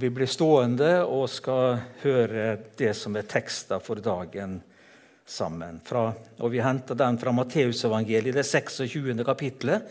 Vi 0.00 0.08
blir 0.08 0.28
stående 0.30 1.02
og 1.04 1.26
skal 1.28 1.74
høre 2.00 2.54
det 2.78 2.94
som 2.96 3.18
er 3.20 3.26
teksta 3.28 3.76
for 3.84 4.00
dagen 4.00 4.54
sammen. 5.28 5.76
Fra, 5.84 6.06
og 6.40 6.52
Vi 6.54 6.62
henter 6.64 6.96
den 6.96 7.18
fra 7.20 7.34
Matteusevangeliet, 7.36 8.38
det 8.38 8.46
26. 8.48 9.12
kapittelet. 9.28 9.84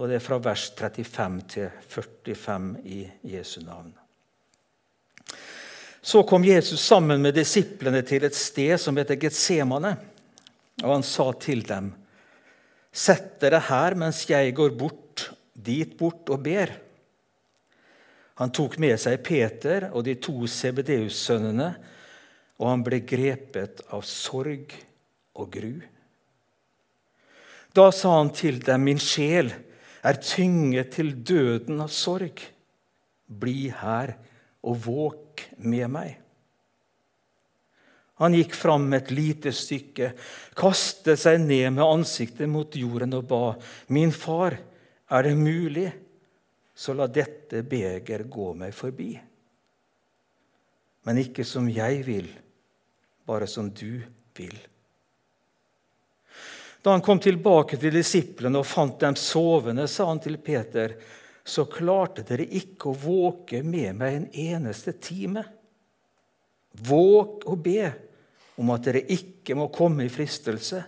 Og 0.00 0.08
det 0.08 0.16
er 0.16 0.24
fra 0.24 0.40
vers 0.40 0.70
35 0.72 1.44
til 1.52 1.68
45 1.92 2.72
i 2.88 3.02
Jesu 3.34 3.60
navn. 3.60 3.92
Så 6.00 6.22
kom 6.24 6.46
Jesus 6.48 6.80
sammen 6.80 7.20
med 7.20 7.36
disiplene 7.36 8.00
til 8.00 8.24
et 8.24 8.36
sted 8.38 8.80
som 8.80 8.96
heter 8.96 9.20
Getsemane. 9.20 9.98
Og 10.80 10.94
han 10.94 11.04
sa 11.04 11.32
til 11.36 11.66
dem.: 11.68 11.92
Sett 12.88 13.36
dere 13.44 13.60
her 13.68 13.94
mens 13.94 14.24
jeg 14.30 14.56
går 14.56 14.72
bort, 14.72 15.28
dit 15.52 15.98
bort 15.98 16.32
og 16.32 16.40
ber. 16.48 16.72
Han 18.40 18.52
tok 18.56 18.78
med 18.80 18.96
seg 19.00 19.20
Peter 19.24 19.90
og 19.92 20.06
de 20.06 20.16
to 20.16 20.46
CBDU-sønnene, 20.48 21.70
og 22.60 22.68
han 22.68 22.84
ble 22.84 23.02
grepet 23.04 23.82
av 23.92 24.04
sorg 24.08 24.72
og 25.36 25.50
gru. 25.52 25.74
Da 27.76 27.90
sa 27.94 28.16
han 28.16 28.32
til 28.34 28.58
dem, 28.64 28.88
min 28.88 29.00
sjel 29.00 29.52
er 30.00 30.18
tynget 30.24 30.94
til 30.96 31.12
døden 31.20 31.84
av 31.84 31.92
sorg. 31.92 32.40
Bli 33.28 33.68
her 33.76 34.16
og 34.64 34.82
våk 34.88 35.44
med 35.60 35.92
meg. 35.92 36.16
Han 38.20 38.34
gikk 38.36 38.56
fram 38.56 38.88
et 38.96 39.12
lite 39.14 39.52
stykke, 39.56 40.10
kastet 40.56 41.20
seg 41.22 41.40
ned 41.40 41.76
med 41.76 41.86
ansiktet 41.86 42.50
mot 42.52 42.74
jorden 42.76 43.16
og 43.16 43.28
ba, 43.30 43.44
Min 43.88 44.12
far, 44.12 44.58
er 45.10 45.24
det 45.24 45.36
mulig? 45.36 45.88
Så 46.80 46.94
la 46.96 47.04
dette 47.12 47.60
beger 47.68 48.22
gå 48.24 48.52
meg 48.56 48.72
forbi. 48.72 49.10
Men 51.04 51.18
ikke 51.20 51.44
som 51.44 51.66
jeg 51.68 51.98
vil, 52.06 52.30
bare 53.28 53.48
som 53.50 53.68
du 53.68 54.00
vil. 54.38 54.56
Da 56.80 56.94
han 56.94 57.04
kom 57.04 57.20
tilbake 57.20 57.76
til 57.76 57.92
disiplene 57.92 58.62
og 58.62 58.68
fant 58.68 58.96
dem 59.02 59.18
sovende, 59.20 59.84
sa 59.92 60.08
han 60.08 60.24
til 60.24 60.40
Peter.: 60.40 60.96
Så 61.44 61.66
klarte 61.68 62.24
dere 62.24 62.48
ikke 62.48 62.88
å 62.88 62.96
våke 62.96 63.60
med 63.62 64.00
meg 64.00 64.16
en 64.16 64.28
eneste 64.32 64.96
time. 64.96 65.44
Våg 66.72 67.44
og 67.44 67.60
be 67.60 67.92
om 68.56 68.72
at 68.72 68.88
dere 68.88 69.04
ikke 69.04 69.56
må 69.56 69.68
komme 69.68 70.08
i 70.08 70.12
fristelse. 70.12 70.80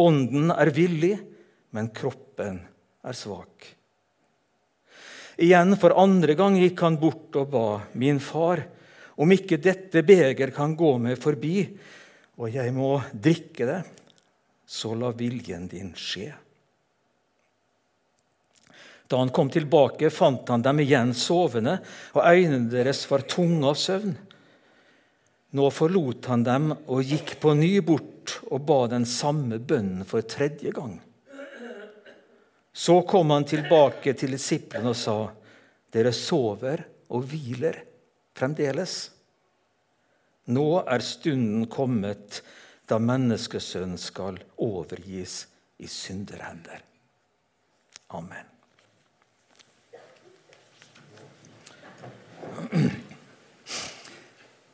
Ånden 0.00 0.48
er 0.50 0.72
villig, 0.72 1.16
men 1.76 1.92
kroppen 1.92 2.62
er 3.04 3.12
svak. 3.12 3.74
Igjen 5.42 5.74
for 5.80 5.96
andre 5.98 6.36
gang 6.38 6.56
gikk 6.60 6.84
han 6.84 7.00
bort 7.00 7.34
og 7.40 7.50
ba, 7.50 7.66
min 7.98 8.20
far, 8.22 8.62
om 9.18 9.30
ikke 9.34 9.58
dette 9.62 10.02
beger 10.06 10.52
kan 10.54 10.76
gå 10.78 10.94
meg 11.02 11.18
forbi, 11.22 11.64
og 12.38 12.50
jeg 12.50 12.74
må 12.74 12.96
drikke 13.12 13.66
det, 13.68 13.80
så 14.66 14.94
la 14.98 15.10
viljen 15.14 15.68
din 15.70 15.92
skje. 15.98 16.32
Da 19.10 19.20
han 19.20 19.30
kom 19.34 19.50
tilbake, 19.52 20.08
fant 20.10 20.48
han 20.48 20.64
dem 20.64 20.80
igjen 20.82 21.12
sovende, 21.14 21.76
og 22.16 22.24
øynene 22.24 22.70
deres 22.72 23.04
var 23.10 23.26
tunge 23.28 23.68
av 23.68 23.76
søvn. 23.78 24.14
Nå 25.54 25.68
forlot 25.70 26.30
han 26.32 26.42
dem 26.46 26.70
og 26.74 27.04
gikk 27.04 27.36
på 27.42 27.52
ny 27.54 27.76
bort 27.86 28.38
og 28.48 28.64
ba 28.66 28.80
den 28.90 29.04
samme 29.06 29.60
bønnen 29.60 30.06
for 30.08 30.24
tredje 30.26 30.72
gang. 30.74 30.96
Så 32.74 33.02
kom 33.02 33.30
han 33.30 33.44
tilbake 33.46 34.16
til 34.18 34.34
disiplene 34.34 34.90
og 34.90 34.98
sa, 34.98 35.18
'Dere 35.94 36.10
sover 36.12 36.82
og 37.14 37.22
hviler 37.30 37.78
fremdeles.' 38.34 39.10
Nå 40.50 40.82
er 40.82 41.00
stunden 41.00 41.68
kommet 41.70 42.42
da 42.90 42.98
menneskesønnen 42.98 43.96
skal 43.96 44.42
overgis 44.60 45.46
i 45.78 45.86
synderhender. 45.88 46.82
Amen. 48.12 48.50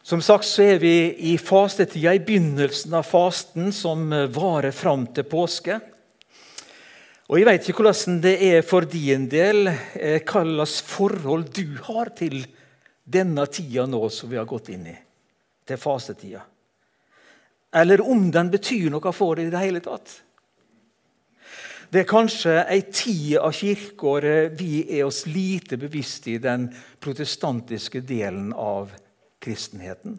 Som 0.03 0.23
sagt 0.25 0.49
så 0.49 0.65
er 0.73 0.81
vi 0.83 1.15
i 1.31 1.37
fastetida, 1.39 2.17
i 2.17 2.25
begynnelsen 2.25 2.97
av 2.99 3.07
fasten, 3.07 3.71
som 3.73 4.09
varer 4.11 4.75
fram 4.75 5.07
til 5.15 5.29
påske. 5.31 5.79
Og 7.31 7.39
Jeg 7.39 7.47
vet 7.47 7.69
ikke 7.71 7.85
hvordan 7.85 8.17
det 8.25 8.33
er 8.43 8.65
for 8.67 8.83
din 8.91 9.29
del, 9.31 9.69
eh, 9.71 10.19
hva 10.27 10.43
slags 10.43 10.81
forhold 10.83 11.45
du 11.55 11.77
har 11.87 12.11
til 12.19 12.41
denne 13.07 13.45
tida 13.47 13.85
nå 13.87 14.09
som 14.11 14.33
vi 14.33 14.37
har 14.37 14.49
gått 14.51 14.73
inn 14.75 14.89
i, 14.91 14.97
til 15.65 15.79
fasetida. 15.79 16.43
Eller 17.71 18.03
om 18.03 18.33
den 18.35 18.51
betyr 18.51 18.91
noe 18.91 19.13
for 19.15 19.39
deg 19.39 19.47
i 19.47 19.55
det 19.55 19.63
hele 19.63 19.79
tatt. 19.85 20.17
Det 21.91 22.03
er 22.03 22.11
kanskje 22.11 22.57
ei 22.67 22.83
tid 22.91 23.39
av 23.39 23.55
kirkeåret 23.55 24.59
vi 24.59 24.83
er 24.99 25.07
oss 25.07 25.23
lite 25.31 25.79
bevisst 25.79 26.27
i 26.27 26.39
den 26.43 26.67
protestantiske 26.99 28.03
delen 28.03 28.51
av 28.51 28.91
kristenheten. 29.39 30.19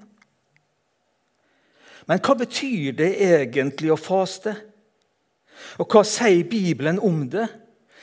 Men 2.08 2.24
hva 2.24 2.40
betyr 2.40 2.96
det 2.96 3.14
egentlig 3.20 3.92
å 3.92 4.00
faste? 4.00 4.71
Og 5.82 5.92
hva 5.92 6.04
sier 6.08 6.44
Bibelen 6.50 7.00
om 7.00 7.24
det? 7.30 7.48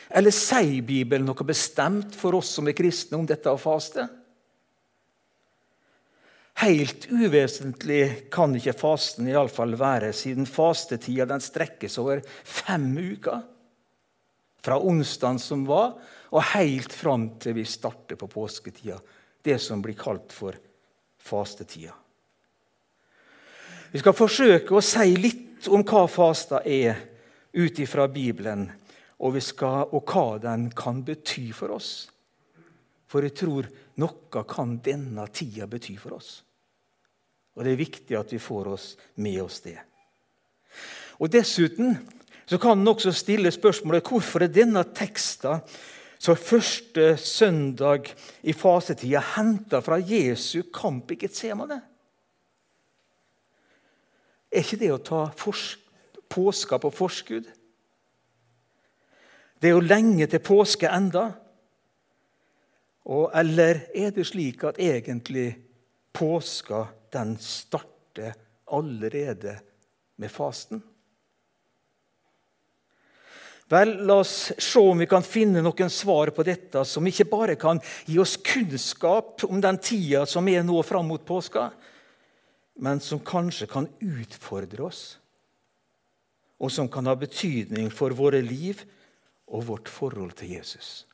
Eller 0.08 0.32
sier 0.32 0.82
Bibelen 0.86 1.26
noe 1.28 1.46
bestemt 1.46 2.16
for 2.16 2.38
oss 2.38 2.54
som 2.56 2.68
er 2.68 2.76
kristne, 2.76 3.18
om 3.18 3.26
dette 3.28 3.52
å 3.52 3.60
faste? 3.60 4.06
Helt 6.58 7.06
uvesentlig 7.12 8.30
kan 8.34 8.56
ikke 8.58 8.74
fasten 8.74 9.28
i 9.28 9.36
alle 9.36 9.52
fall 9.52 9.76
være, 9.78 10.10
siden 10.16 10.48
fastetida 10.48 11.38
strekkes 11.38 11.98
over 12.02 12.24
fem 12.42 12.88
uker. 12.96 13.44
Fra 14.64 14.80
onsdagen 14.82 15.38
som 15.38 15.62
var, 15.68 15.92
og 16.34 16.48
helt 16.56 16.92
fram 16.92 17.28
til 17.40 17.54
vi 17.60 17.64
starter 17.68 18.18
på 18.18 18.26
påsketida. 18.32 18.98
Det 19.44 19.60
som 19.62 19.84
blir 19.84 19.94
kalt 19.96 20.34
for 20.34 20.56
fastetida. 21.22 21.94
Vi 23.92 24.02
skal 24.02 24.16
forsøke 24.16 24.74
å 24.74 24.84
si 24.84 25.14
litt 25.16 25.68
om 25.72 25.84
hva 25.86 26.08
fasta 26.10 26.60
er 26.66 26.98
ut 27.58 27.80
ifra 27.82 28.06
Bibelen 28.10 28.68
og, 29.18 29.38
skal, 29.42 29.88
og 29.90 30.06
hva 30.06 30.38
den 30.42 30.68
kan 30.78 31.02
bety 31.06 31.48
for 31.56 31.74
oss. 31.74 32.08
For 33.08 33.24
jeg 33.24 33.34
tror 33.40 33.68
noe 33.98 34.44
kan 34.48 34.76
denne 34.84 35.24
tida 35.34 35.66
bety 35.70 35.96
for 35.98 36.18
oss. 36.18 36.38
Og 37.58 37.64
det 37.66 37.74
er 37.74 37.80
viktig 37.80 38.14
at 38.14 38.30
vi 38.30 38.38
får 38.38 38.70
oss 38.70 38.88
med 39.18 39.40
oss 39.42 39.58
det. 39.64 39.78
Og 41.18 41.30
Dessuten 41.32 41.96
så 42.48 42.60
kan 42.62 42.78
en 42.78 42.92
også 42.92 43.10
stille 43.16 43.50
spørsmålet 43.52 44.06
hvorfor 44.06 44.44
er 44.44 44.52
denne 44.52 44.84
teksten 44.94 45.64
så 46.18 46.34
første 46.38 47.12
søndag 47.20 48.08
i 48.42 48.54
fasetida 48.56 49.20
henta 49.34 49.82
fra 49.84 49.98
Jesu 49.98 50.68
kamp 50.74 51.10
i 51.14 51.18
Getsemane? 51.20 51.80
Er 54.48 54.64
ikke 54.64 54.80
det 54.80 54.94
å 54.94 55.02
ta 55.04 55.26
forsk 55.36 55.87
påska 56.28 56.78
på 56.78 56.90
forskudd. 56.94 57.48
Det 59.58 59.70
er 59.70 59.74
jo 59.74 59.84
lenge 59.84 60.28
til 60.30 60.42
påske 60.44 60.90
enda. 60.90 61.30
Og, 63.08 63.30
eller 63.34 63.86
er 63.96 64.12
det 64.14 64.26
slik 64.28 64.62
at 64.68 64.78
egentlig 64.78 65.50
påska 66.14 66.84
den 67.14 67.36
starter 67.40 68.36
allerede 68.68 69.56
med 70.20 70.30
fasten? 70.30 70.82
Vel, 73.68 73.98
La 74.08 74.20
oss 74.22 74.52
se 74.56 74.80
om 74.80 75.00
vi 75.00 75.08
kan 75.08 75.24
finne 75.24 75.60
noen 75.60 75.90
svar 75.92 76.30
på 76.32 76.44
dette 76.46 76.86
som 76.88 77.04
ikke 77.08 77.28
bare 77.28 77.56
kan 77.60 77.80
gi 78.08 78.16
oss 78.20 78.38
kunnskap 78.40 79.44
om 79.44 79.60
den 79.60 79.76
tida 79.84 80.24
som 80.28 80.48
er 80.48 80.64
nå 80.64 80.80
fram 80.88 81.10
mot 81.10 81.24
påska, 81.28 81.66
men 82.80 83.02
som 83.04 83.20
kanskje 83.20 83.68
kan 83.68 83.90
utfordre 84.00 84.86
oss 84.88 85.02
og 86.58 86.72
som 86.74 86.88
kan 86.90 87.06
ha 87.06 87.14
betydning 87.18 87.90
for 87.94 88.14
våre 88.18 88.40
liv 88.42 88.82
og 89.48 89.66
vårt 89.70 89.90
forhold 89.90 90.34
til 90.38 90.56
Jesus. 90.58 91.04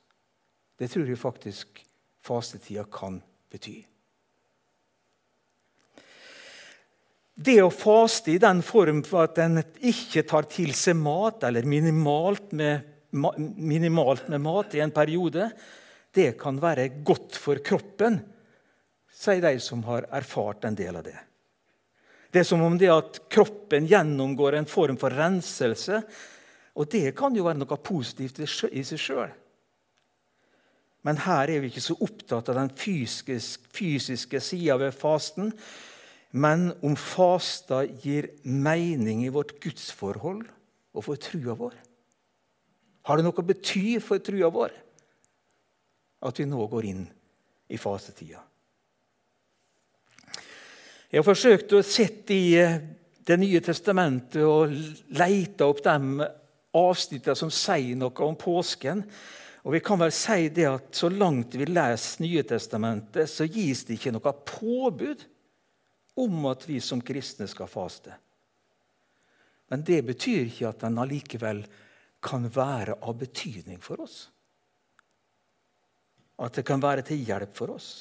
Det 0.79 0.88
tror 0.91 1.08
jeg 1.08 1.20
faktisk 1.20 1.82
fastetida 2.25 2.87
kan 2.91 3.20
bety. 3.52 3.82
Det 7.35 7.58
å 7.64 7.70
faste 7.75 8.31
i 8.31 8.41
den 8.43 8.61
form 8.62 9.02
for 9.06 9.26
at 9.26 9.38
en 9.43 9.58
ikke 9.82 10.23
tar 10.26 10.46
til 10.50 10.70
seg 10.79 10.94
mat, 10.96 11.43
eller 11.43 11.67
minimalt 11.67 12.52
med, 12.55 13.11
minimalt 13.11 14.29
med 14.31 14.43
mat 14.44 14.76
i 14.79 14.82
en 14.85 14.94
periode, 14.94 15.49
det 16.14 16.37
kan 16.38 16.61
være 16.62 16.93
godt 17.02 17.35
for 17.35 17.58
kroppen, 17.58 18.20
sier 19.11 19.43
de 19.43 19.58
som 19.62 19.82
har 19.88 20.06
erfart 20.14 20.67
en 20.69 20.79
del 20.79 21.00
av 21.00 21.06
det. 21.06 21.19
Det 22.35 22.43
er 22.43 22.47
som 22.49 22.63
om 22.67 22.75
det 22.75 22.91
at 22.91 23.21
kroppen 23.31 23.87
gjennomgår 23.87 24.57
en 24.59 24.67
form 24.67 24.97
for 24.99 25.15
renselse. 25.15 26.01
Og 26.75 26.89
det 26.91 27.13
kan 27.15 27.35
jo 27.37 27.45
være 27.47 27.61
noe 27.61 27.79
positivt 27.79 28.41
i 28.43 28.83
seg 28.83 28.99
sjøl. 28.99 29.35
Men 31.07 31.21
her 31.23 31.53
er 31.53 31.61
vi 31.63 31.69
ikke 31.71 31.85
så 31.85 31.95
opptatt 32.03 32.49
av 32.51 32.59
den 32.59 32.73
fysiske, 32.75 33.37
fysiske 33.77 34.41
sida 34.43 34.79
ved 34.81 34.97
fasten, 34.97 35.53
men 36.35 36.73
om 36.83 36.97
fasta 36.99 37.85
gir 37.85 38.33
mening 38.43 39.23
i 39.23 39.31
vårt 39.31 39.53
gudsforhold 39.63 40.43
og 40.97 41.05
for 41.07 41.21
trua 41.21 41.55
vår. 41.61 41.77
Har 43.05 43.21
det 43.21 43.27
noe 43.29 43.37
å 43.37 43.47
bety 43.47 44.01
for 44.03 44.19
trua 44.25 44.51
vår 44.51 44.75
at 46.25 46.41
vi 46.41 46.49
nå 46.49 46.67
går 46.73 46.91
inn 46.91 47.05
i 47.71 47.79
fasetida? 47.79 48.41
Jeg 51.14 51.22
har 51.22 51.28
forsøkt 51.28 51.72
å 51.78 51.84
sette 51.87 52.34
i 52.34 52.46
eh, 52.58 52.81
Det 53.25 53.37
nye 53.38 53.61
testamentet 53.62 54.43
og 54.43 54.72
leite 55.14 55.64
opp 55.64 55.78
de 55.84 56.25
avsnittene 56.75 57.38
som 57.38 57.52
sier 57.55 57.94
noe 57.96 58.25
om 58.26 58.34
påsken. 58.34 59.05
Og 59.62 59.76
vi 59.76 59.81
kan 59.81 60.00
vel 60.02 60.11
si 60.12 60.49
det 60.50 60.64
at 60.66 60.88
Så 60.99 61.12
langt 61.14 61.55
vi 61.55 61.69
leser 61.70 62.25
Nye 62.25 62.43
testamentet, 62.43 63.31
så 63.31 63.46
gis 63.46 63.84
det 63.87 63.94
ikke 63.94 64.11
noe 64.16 64.32
påbud 64.50 65.22
om 66.19 66.49
at 66.50 66.66
vi 66.66 66.81
som 66.82 67.02
kristne 67.02 67.46
skal 67.50 67.70
faste. 67.70 68.16
Men 69.70 69.87
det 69.87 70.00
betyr 70.06 70.49
ikke 70.49 70.72
at 70.72 70.82
den 70.82 70.99
allikevel 70.99 71.62
kan 72.26 72.50
være 72.50 72.99
av 72.99 73.14
betydning 73.22 73.78
for 73.82 74.02
oss. 74.02 74.19
At 76.43 76.58
det 76.58 76.66
kan 76.66 76.82
være 76.82 77.06
til 77.06 77.22
hjelp 77.22 77.55
for 77.55 77.76
oss. 77.78 77.93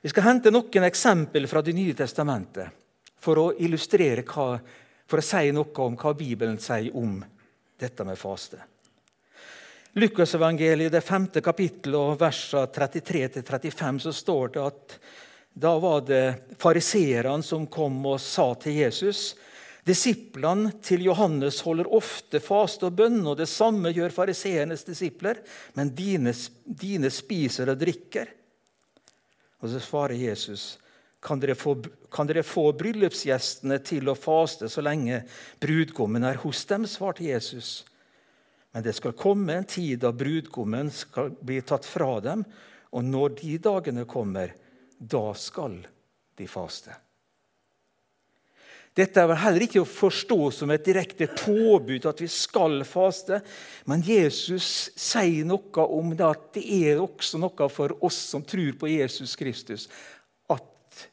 Vi 0.00 0.08
skal 0.12 0.28
hente 0.28 0.52
noen 0.54 0.84
eksempel 0.86 1.48
fra 1.50 1.62
Det 1.62 1.74
nye 1.74 1.94
testamentet 1.94 2.70
for 3.18 3.38
å 3.42 3.46
illustrere 3.58 4.22
hva, 4.22 4.52
for 5.06 5.18
å 5.18 5.26
si 5.26 5.50
noe 5.52 5.84
om 5.84 5.96
hva 5.98 6.14
Bibelen 6.14 6.58
sier 6.62 6.94
om 6.96 7.18
dette 7.78 8.06
med 8.06 8.18
faste. 8.18 8.60
Lukasevangeliet, 9.98 10.92
det 10.92 11.02
femte 11.02 11.42
kapittel, 11.42 11.96
og 11.98 12.20
versene 12.20 12.68
33-35, 12.70 13.98
så 14.06 14.12
står 14.14 14.54
det 14.54 14.62
at 14.62 14.96
da 15.58 15.74
var 15.82 16.04
det 16.06 16.54
fariseerne 16.60 17.42
som 17.42 17.66
kom 17.66 17.98
og 18.06 18.20
sa 18.22 18.52
til 18.62 18.78
Jesus 18.78 19.32
Disiplene 19.88 20.74
til 20.84 21.06
Johannes 21.06 21.62
holder 21.64 21.88
ofte 21.96 22.42
faste 22.44 22.90
og 22.90 22.98
bønn, 22.98 23.22
og 23.24 23.38
det 23.40 23.46
samme 23.48 23.88
gjør 23.94 24.12
fariseernes 24.12 24.84
disipler, 24.84 25.40
men 25.78 25.94
dine, 25.96 26.34
dine 26.66 27.08
spiser 27.14 27.72
og 27.72 27.80
drikker. 27.80 28.28
Og 29.58 29.72
så 29.72 29.80
svarer 29.82 30.14
Jesus, 30.18 30.76
kan 31.20 31.40
dere, 31.42 31.56
få, 31.58 31.74
kan 32.14 32.28
dere 32.30 32.44
få 32.46 32.70
bryllupsgjestene 32.78 33.80
til 33.82 34.10
å 34.10 34.16
faste 34.18 34.68
så 34.70 34.84
lenge 34.84 35.24
brudgommen 35.60 36.26
er 36.28 36.38
hos 36.44 36.62
dem? 36.70 36.86
svarte 36.86 37.26
Jesus. 37.26 37.82
Men 38.70 38.84
det 38.86 38.94
skal 38.94 39.16
komme 39.18 39.56
en 39.58 39.66
tid 39.66 40.04
da 40.04 40.12
brudgommen 40.14 40.92
skal 40.94 41.32
bli 41.40 41.58
tatt 41.66 41.88
fra 41.88 42.20
dem, 42.22 42.44
og 42.94 43.04
når 43.04 43.34
de 43.40 43.58
dagene 43.60 44.06
kommer, 44.08 44.54
da 44.98 45.32
skal 45.34 45.80
de 46.38 46.46
faste. 46.48 46.94
Dette 48.98 49.22
er 49.22 49.28
vel 49.30 49.38
heller 49.38 49.62
ikke 49.62 49.82
å 49.84 49.86
forstå 49.86 50.38
som 50.56 50.72
et 50.74 50.82
direkte 50.82 51.28
påbud 51.30 52.08
at 52.10 52.18
vi 52.18 52.26
skal 52.32 52.80
faste, 52.88 53.38
men 53.86 54.02
Jesus 54.02 54.88
sier 54.98 55.46
noe 55.46 55.84
om 55.94 56.16
det 56.18 56.26
at 56.26 56.48
det 56.56 56.64
er 56.80 57.02
også 57.04 57.38
noe 57.38 57.68
for 57.70 57.94
oss 58.08 58.18
som 58.32 58.42
tror 58.42 58.74
på 58.80 58.90
Jesus 58.90 59.36
Kristus, 59.38 59.86
at 60.50 61.04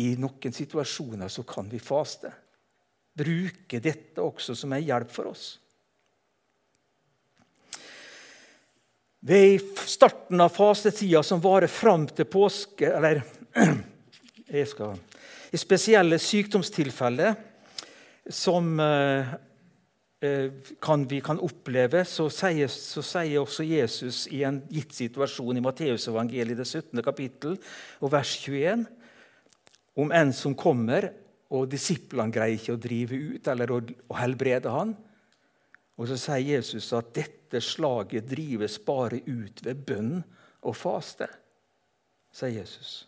i 0.00 0.14
noen 0.20 0.56
situasjoner 0.56 1.28
så 1.32 1.44
kan 1.48 1.68
vi 1.68 1.82
faste. 1.82 2.32
Bruke 3.16 3.80
dette 3.80 4.24
også 4.24 4.56
som 4.56 4.72
en 4.72 4.84
hjelp 4.84 5.12
for 5.12 5.32
oss. 5.34 5.44
Ved 9.26 9.60
starten 9.84 10.40
av 10.40 10.52
fasetida 10.54 11.20
som 11.24 11.40
varer 11.42 11.72
fram 11.72 12.04
til 12.06 12.28
påske 12.30 12.86
Eller 12.86 13.24
jeg 14.46 14.68
skal, 14.70 14.92
i 15.52 15.60
spesielle 15.60 16.18
sykdomstilfeller 16.18 17.36
som 18.32 18.80
eh, 18.80 19.34
eh, 20.20 20.52
kan, 20.82 21.06
vi 21.08 21.20
kan 21.24 21.40
oppleve, 21.42 22.04
så 22.08 22.28
sier, 22.32 22.70
så 22.72 23.04
sier, 23.04 23.38
også 23.42 23.66
Jesus 23.66 24.24
i 24.34 24.42
en 24.46 24.60
gitt 24.72 24.96
situasjon 24.96 25.58
i 25.58 25.64
Matteusevangeliet, 25.64 26.58
det 26.58 26.66
17. 26.66 27.02
kapittel, 27.06 27.58
og 28.00 28.12
vers 28.16 28.34
21, 28.42 28.86
om 29.96 30.12
en 30.12 30.34
som 30.36 30.56
kommer, 30.58 31.12
og 31.54 31.68
disiplene 31.70 32.34
greier 32.34 32.58
ikke 32.58 32.74
å 32.74 32.82
drive 32.82 33.18
ut 33.36 33.48
eller 33.52 33.70
å, 33.70 33.78
å 34.10 34.16
helbrede 34.18 34.72
han. 34.74 34.96
Og 35.96 36.10
så 36.10 36.18
sier 36.18 36.56
Jesus 36.56 36.90
at 36.96 37.12
dette 37.16 37.62
slaget 37.62 38.26
drives 38.28 38.80
bare 38.82 39.22
ut 39.24 39.62
ved 39.64 39.84
bønn 39.86 40.16
og 40.66 40.74
faste, 40.76 41.28
sier 42.34 42.58
Jesus. 42.58 43.04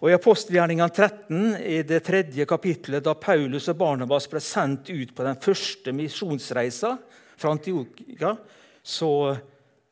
Og 0.00 0.08
I 0.08 0.16
apostelgjerningene 0.16 0.88
13, 0.88 1.56
i 1.60 1.82
det 1.84 2.00
tredje 2.06 2.46
kapittelet, 2.48 3.04
da 3.04 3.12
Paulus 3.20 3.68
og 3.68 3.76
Barnabas 3.82 4.30
ble 4.32 4.40
sendt 4.40 4.88
ut 4.88 5.12
på 5.16 5.26
den 5.26 5.36
første 5.40 5.92
misjonsreisa 5.92 6.94
fra 7.36 7.52
Antiokia, 7.52 8.32
så 8.80 9.12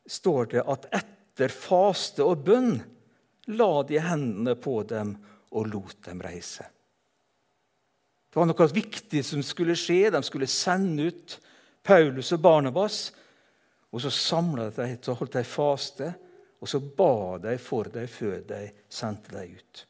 står 0.09 0.49
det 0.55 0.65
at 0.65 0.89
etter 0.97 1.53
faste 1.53 2.25
og 2.25 2.41
bønn 2.47 2.79
la 3.53 3.69
de 3.89 4.01
hendene 4.01 4.57
på 4.57 4.81
dem 4.89 5.13
og 5.53 5.69
lot 5.75 6.01
dem 6.09 6.25
reise. 6.25 6.65
Det 8.29 8.41
var 8.41 8.49
noe 8.49 8.69
viktig 8.73 9.23
som 9.25 9.45
skulle 9.45 9.77
skje. 9.77 10.09
De 10.13 10.21
skulle 10.25 10.49
sende 10.49 11.09
ut 11.09 11.37
Paulus 11.85 12.33
og 12.37 12.41
Barnabas. 12.45 12.99
Og 13.93 14.05
så 14.05 14.13
samla 14.13 14.69
de 14.73 14.89
så 15.05 15.17
holdt 15.17 15.37
de 15.39 15.45
faste, 15.49 16.11
og 16.61 16.69
så 16.69 16.81
ba 16.81 17.39
de 17.41 17.55
for 17.61 17.89
dem 17.93 18.09
før 18.09 18.43
de 18.49 18.67
sendte 18.93 19.33
dem 19.37 19.57
ut. 19.57 19.88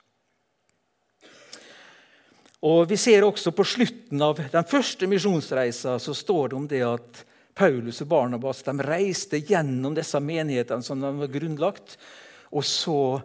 Og 2.66 2.88
Vi 2.90 2.96
ser 2.98 3.22
også 3.22 3.52
på 3.54 3.66
slutten 3.66 4.22
av 4.22 4.40
den 4.50 4.66
første 4.66 5.06
misjonsreisa 5.06 5.98
så 6.02 6.14
står 6.14 6.48
det 6.48 6.56
om 6.58 6.66
det 6.70 6.82
at 6.82 7.20
Paulus 7.58 8.02
og 8.02 8.10
Barnabas 8.10 8.64
de 8.66 8.74
reiste 8.82 9.38
gjennom 9.42 9.94
disse 9.94 10.18
menighetene 10.22 10.82
som 10.82 11.00
de 11.02 11.12
var 11.20 11.30
grunnlagt. 11.30 11.96
Og 12.54 12.66
så 12.66 13.20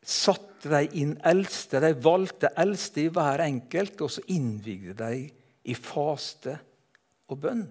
satte 0.00 0.70
de 0.72 1.00
inn 1.00 1.16
eldste. 1.24 1.80
De 1.80 1.92
valgte 2.04 2.52
eldste 2.56 3.06
i 3.06 3.10
hver 3.12 3.42
enkelt, 3.46 4.00
og 4.00 4.12
så 4.12 4.24
innvigde 4.32 4.96
de 5.00 5.26
i 5.66 5.74
faste 5.76 6.58
og 7.32 7.40
bønn. 7.42 7.66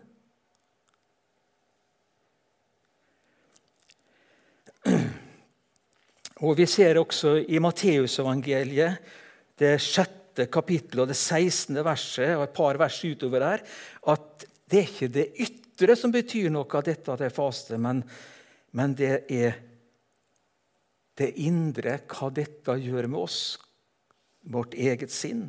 Og 6.46 6.58
Vi 6.58 6.66
ser 6.68 7.00
også 7.00 7.38
i 7.48 7.62
Matteusevangeliet, 7.64 8.98
det 9.58 9.78
sjette 9.82 10.25
kapittelet 10.52 11.06
og 11.06 11.12
det 11.12 11.18
16. 11.18 11.78
verset, 11.86 12.36
og 12.36 12.44
et 12.46 12.56
par 12.56 12.80
vers 12.82 13.00
utover 13.06 13.44
der, 13.44 13.64
at 14.12 14.48
det 14.70 14.80
er 14.80 14.90
ikke 14.90 15.12
det 15.14 15.28
ytre 15.46 15.96
som 16.00 16.14
betyr 16.14 16.50
noe 16.54 16.68
av 16.68 16.86
dette 16.88 17.12
at 17.14 17.24
jeg 17.24 17.34
faster, 17.36 17.76
faste, 17.76 17.82
men, 17.82 18.04
men 18.76 18.96
det 18.98 19.14
er 19.32 19.60
det 21.16 21.32
indre, 21.40 22.00
hva 22.12 22.32
dette 22.36 22.76
gjør 22.82 23.08
med 23.08 23.22
oss, 23.22 23.40
vårt 24.52 24.76
eget 24.76 25.14
sinn. 25.14 25.48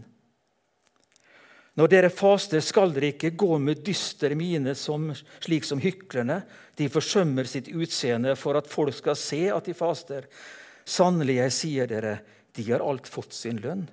Når 1.76 1.90
dere 1.92 2.08
faster, 2.08 2.62
skal 2.64 2.94
dere 2.94 3.10
ikke 3.12 3.34
gå 3.36 3.58
med 3.60 3.82
dyster 3.84 4.32
mine 4.38 4.72
som, 4.78 5.10
slik 5.44 5.66
som 5.68 5.82
hyklerne. 5.82 6.40
De 6.78 6.88
forsømmer 6.88 7.44
sitt 7.50 7.68
utseende 7.68 8.32
for 8.38 8.56
at 8.56 8.70
folk 8.70 8.96
skal 8.96 9.18
se 9.20 9.42
at 9.52 9.68
de 9.68 9.74
faster. 9.76 10.24
Sannelig, 10.88 11.36
jeg 11.42 11.52
sier 11.52 11.90
dere, 11.90 12.14
de 12.56 12.64
har 12.70 12.84
alt 12.84 13.10
fått 13.10 13.36
sin 13.36 13.60
lønn. 13.60 13.84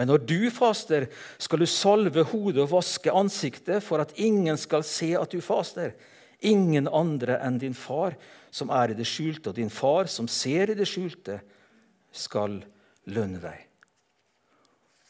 Men 0.00 0.08
når 0.08 0.22
du 0.24 0.48
faster, 0.48 1.10
skal 1.36 1.60
du 1.60 1.68
salve 1.68 2.24
hodet 2.30 2.62
og 2.64 2.72
vaske 2.72 3.12
ansiktet 3.12 3.84
for 3.84 4.00
at 4.00 4.14
ingen 4.16 4.56
skal 4.56 4.80
se 4.88 5.12
at 5.20 5.34
du 5.34 5.42
faster. 5.44 5.92
Ingen 6.40 6.88
andre 6.88 7.36
enn 7.44 7.58
din 7.60 7.76
far, 7.76 8.16
som 8.48 8.72
er 8.72 8.94
i 8.94 8.96
det 8.96 9.04
skjulte, 9.04 9.52
og 9.52 9.58
din 9.60 9.68
far, 9.68 10.08
som 10.08 10.24
ser 10.24 10.72
i 10.72 10.78
det 10.78 10.88
skjulte, 10.88 11.36
skal 12.16 12.62
lønne 13.12 13.42
deg. 13.44 13.66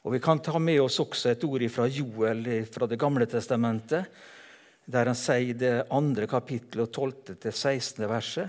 Og 0.02 0.16
Vi 0.16 0.20
kan 0.24 0.42
ta 0.42 0.58
med 0.58 0.80
oss 0.82 0.98
også 0.98 1.30
et 1.30 1.44
ord 1.46 1.62
fra 1.70 1.86
Joel 1.86 2.46
fra 2.66 2.90
Det 2.90 2.98
gamle 2.98 3.30
testamentet, 3.30 4.10
der 4.90 5.06
han 5.06 5.14
sier 5.14 5.54
det 5.54 5.74
andre 5.92 6.26
kapittelet 6.26 6.88
og 6.88 7.12
12. 7.14 7.36
til 7.38 7.52
16. 7.52 8.08
verset. 8.10 8.48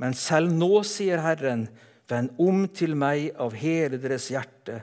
Men 0.00 0.14
selv 0.16 0.54
nå, 0.56 0.80
sier 0.88 1.20
Herren, 1.20 1.66
vend 2.08 2.32
om 2.40 2.64
til 2.72 2.94
meg 2.96 3.34
av 3.36 3.52
hele 3.58 3.98
deres 4.00 4.30
hjerte, 4.32 4.80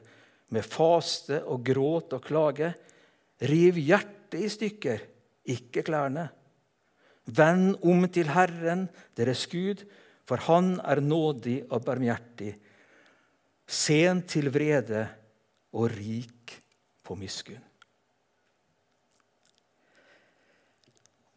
med 0.53 0.65
faste 0.65 1.41
og 1.49 1.63
gråt 1.65 2.13
og 2.13 2.23
klage. 2.25 2.73
Riv 3.43 3.79
hjertet 3.81 4.39
i 4.45 4.49
stykker, 4.51 5.03
ikke 5.49 5.83
klærne. 5.85 6.27
Vend 7.25 7.77
om 7.81 8.05
til 8.11 8.29
Herren, 8.33 8.87
deres 9.17 9.45
Gud, 9.47 9.85
for 10.27 10.39
Han 10.47 10.77
er 10.79 11.01
nådig 11.03 11.63
og 11.71 11.83
barmhjertig, 11.85 12.53
sen 13.67 14.21
til 14.27 14.51
vrede 14.53 15.07
og 15.73 15.91
rik 15.91 16.57
på 17.03 17.15
miskunn. 17.15 17.63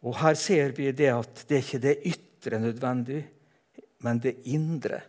Og 0.07 0.15
Her 0.21 0.37
ser 0.39 0.71
vi 0.77 0.91
det 0.95 1.09
at 1.11 1.43
det 1.49 1.57
er 1.57 1.65
ikke 1.65 1.83
det 1.83 1.95
ytre 2.07 2.59
nødvendig, 2.63 3.23
men 4.05 4.19
det 4.23 4.37
indre. 4.45 5.01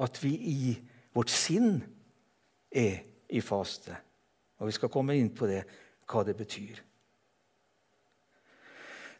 At 0.00 0.18
vi 0.22 0.32
i 0.34 0.76
vårt 1.14 1.30
sinn 1.30 1.82
er 2.74 2.98
i 3.30 3.40
faste. 3.40 3.94
Og 4.60 4.66
Vi 4.66 4.76
skal 4.76 4.92
komme 4.92 5.16
inn 5.16 5.30
på 5.34 5.46
det, 5.46 5.62
hva 6.10 6.24
det 6.24 6.36
betyr. 6.36 6.82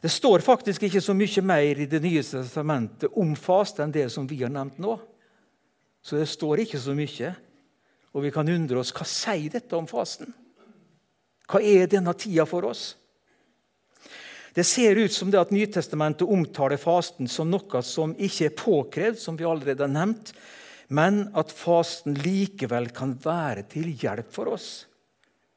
Det 0.05 0.11
står 0.13 0.45
faktisk 0.45 0.83
ikke 0.85 1.01
så 1.01 1.15
mye 1.17 1.43
mer 1.43 1.79
i 1.81 1.87
Det 1.89 2.03
nye 2.03 2.23
testamentet 2.23 3.15
om 3.17 3.33
faste 3.37 3.83
enn 3.83 3.93
det 3.93 4.11
som 4.13 4.27
vi 4.29 4.43
har 4.43 4.53
nevnt 4.53 4.79
nå. 4.79 4.99
Så 6.05 6.19
det 6.21 6.29
står 6.29 6.61
ikke 6.61 6.79
så 6.79 6.93
mye. 6.93 7.31
Og 8.13 8.23
vi 8.23 8.31
kan 8.31 8.49
undre 8.49 8.83
oss 8.83 8.93
hva 8.93 9.07
sier 9.09 9.49
dette 9.51 9.77
om 9.77 9.89
fasten? 9.89 10.29
Hva 11.49 11.63
er 11.65 11.89
denne 11.89 12.13
tida 12.15 12.45
for 12.47 12.69
oss? 12.69 12.95
Det 14.55 14.63
ser 14.67 15.01
ut 15.01 15.13
som 15.13 15.33
det 15.33 15.41
at 15.41 15.51
Nytestamentet 15.51 16.29
omtaler 16.31 16.79
fasten 16.79 17.27
som 17.27 17.49
noe 17.51 17.81
som 17.83 18.13
ikke 18.15 18.47
er 18.47 18.55
påkrevd, 18.55 19.19
som 19.19 19.39
vi 19.41 19.49
allerede 19.49 19.83
har 19.83 19.91
nevnt, 19.91 20.31
men 20.95 21.25
at 21.39 21.53
fasten 21.55 22.17
likevel 22.19 22.91
kan 22.95 23.15
være 23.25 23.67
til 23.73 23.91
hjelp 23.99 24.31
for 24.35 24.53
oss 24.55 24.69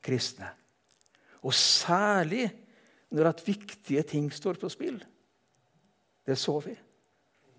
kristne. 0.03 0.50
Og 1.46 1.53
særlig 1.53 2.48
når 3.13 3.32
at 3.32 3.44
viktige 3.46 4.03
ting 4.08 4.32
står 4.34 4.60
på 4.60 4.70
spill. 4.72 4.98
Det 6.27 6.38
så 6.39 6.58
vi. 6.63 6.74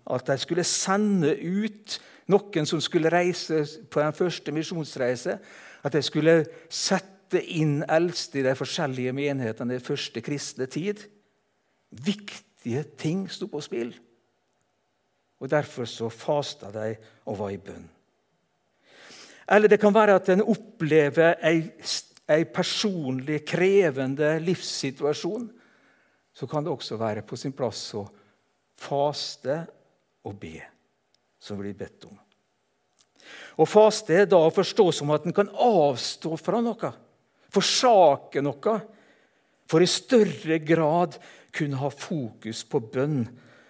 At 0.09 0.27
de 0.27 0.37
skulle 0.41 0.65
sende 0.65 1.33
ut 1.37 1.99
noen 2.29 2.67
som 2.69 2.81
skulle 2.81 3.11
reise 3.13 3.63
på 3.89 4.01
den 4.01 4.13
første 4.17 4.53
misjonsreise. 4.53 5.39
At 5.83 5.95
de 5.95 6.01
skulle 6.05 6.43
sette 6.69 7.41
inn 7.41 7.81
eldste 7.89 8.41
i 8.41 8.45
de 8.45 8.55
forskjellige 8.57 9.13
menighetene 9.13 9.77
i 9.77 9.85
første 9.85 10.21
kristne 10.25 10.69
tid. 10.69 11.05
Viktige 11.89 12.83
ting 12.97 13.25
sto 13.31 13.49
på 13.49 13.61
spill. 13.65 13.93
Og 15.39 15.49
Derfor 15.49 15.87
så 15.87 16.09
fasta 16.11 16.71
de 16.71 16.93
og 17.25 17.37
var 17.39 17.53
i 17.53 17.61
bønn. 17.61 17.87
Eller 19.49 19.71
det 19.71 19.79
kan 19.81 19.93
være 19.95 20.19
at 20.19 20.29
en 20.29 20.45
opplever 20.45 21.39
ei 21.41 22.43
personlig, 22.53 23.41
krevende 23.49 24.35
livssituasjon. 24.43 25.47
Så 26.33 26.47
kan 26.47 26.63
det 26.63 26.71
også 26.71 26.99
være 26.99 27.25
på 27.25 27.39
sin 27.39 27.55
plass 27.55 27.87
å 27.97 28.05
faste 28.79 29.63
og 30.27 30.35
be, 30.39 30.59
som 31.41 31.59
blir 31.59 31.73
bedt 31.77 32.05
om. 32.07 32.17
Og 33.59 33.67
Faste 33.67 34.15
er 34.15 34.29
da 34.29 34.39
å 34.39 34.53
forstå 34.53 34.85
som 34.95 35.11
at 35.11 35.25
en 35.27 35.35
kan 35.35 35.49
avstå 35.51 36.37
fra 36.39 36.61
noe, 36.63 36.93
forsake 37.51 38.43
noe, 38.45 38.77
for 39.69 39.83
i 39.83 39.89
større 39.89 40.61
grad 40.63 41.17
kunne 41.55 41.79
ha 41.81 41.89
fokus 41.91 42.63
på 42.69 42.81
bønn 42.93 43.23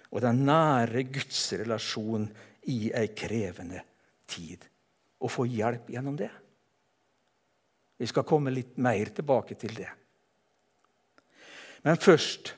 og 0.10 0.22
den 0.24 0.44
nære 0.48 1.04
Guds 1.14 1.42
relasjon 1.60 2.26
i 2.70 2.90
ei 2.96 3.12
krevende 3.18 3.82
tid. 4.30 4.64
Og 5.20 5.32
få 5.32 5.46
hjelp 5.50 5.90
gjennom 5.92 6.16
det. 6.18 6.30
Vi 8.00 8.08
skal 8.08 8.28
komme 8.28 8.54
litt 8.54 8.78
mer 8.80 9.12
tilbake 9.12 9.58
til 9.60 9.74
det. 9.76 9.90
Men 11.84 12.00
først 12.00 12.56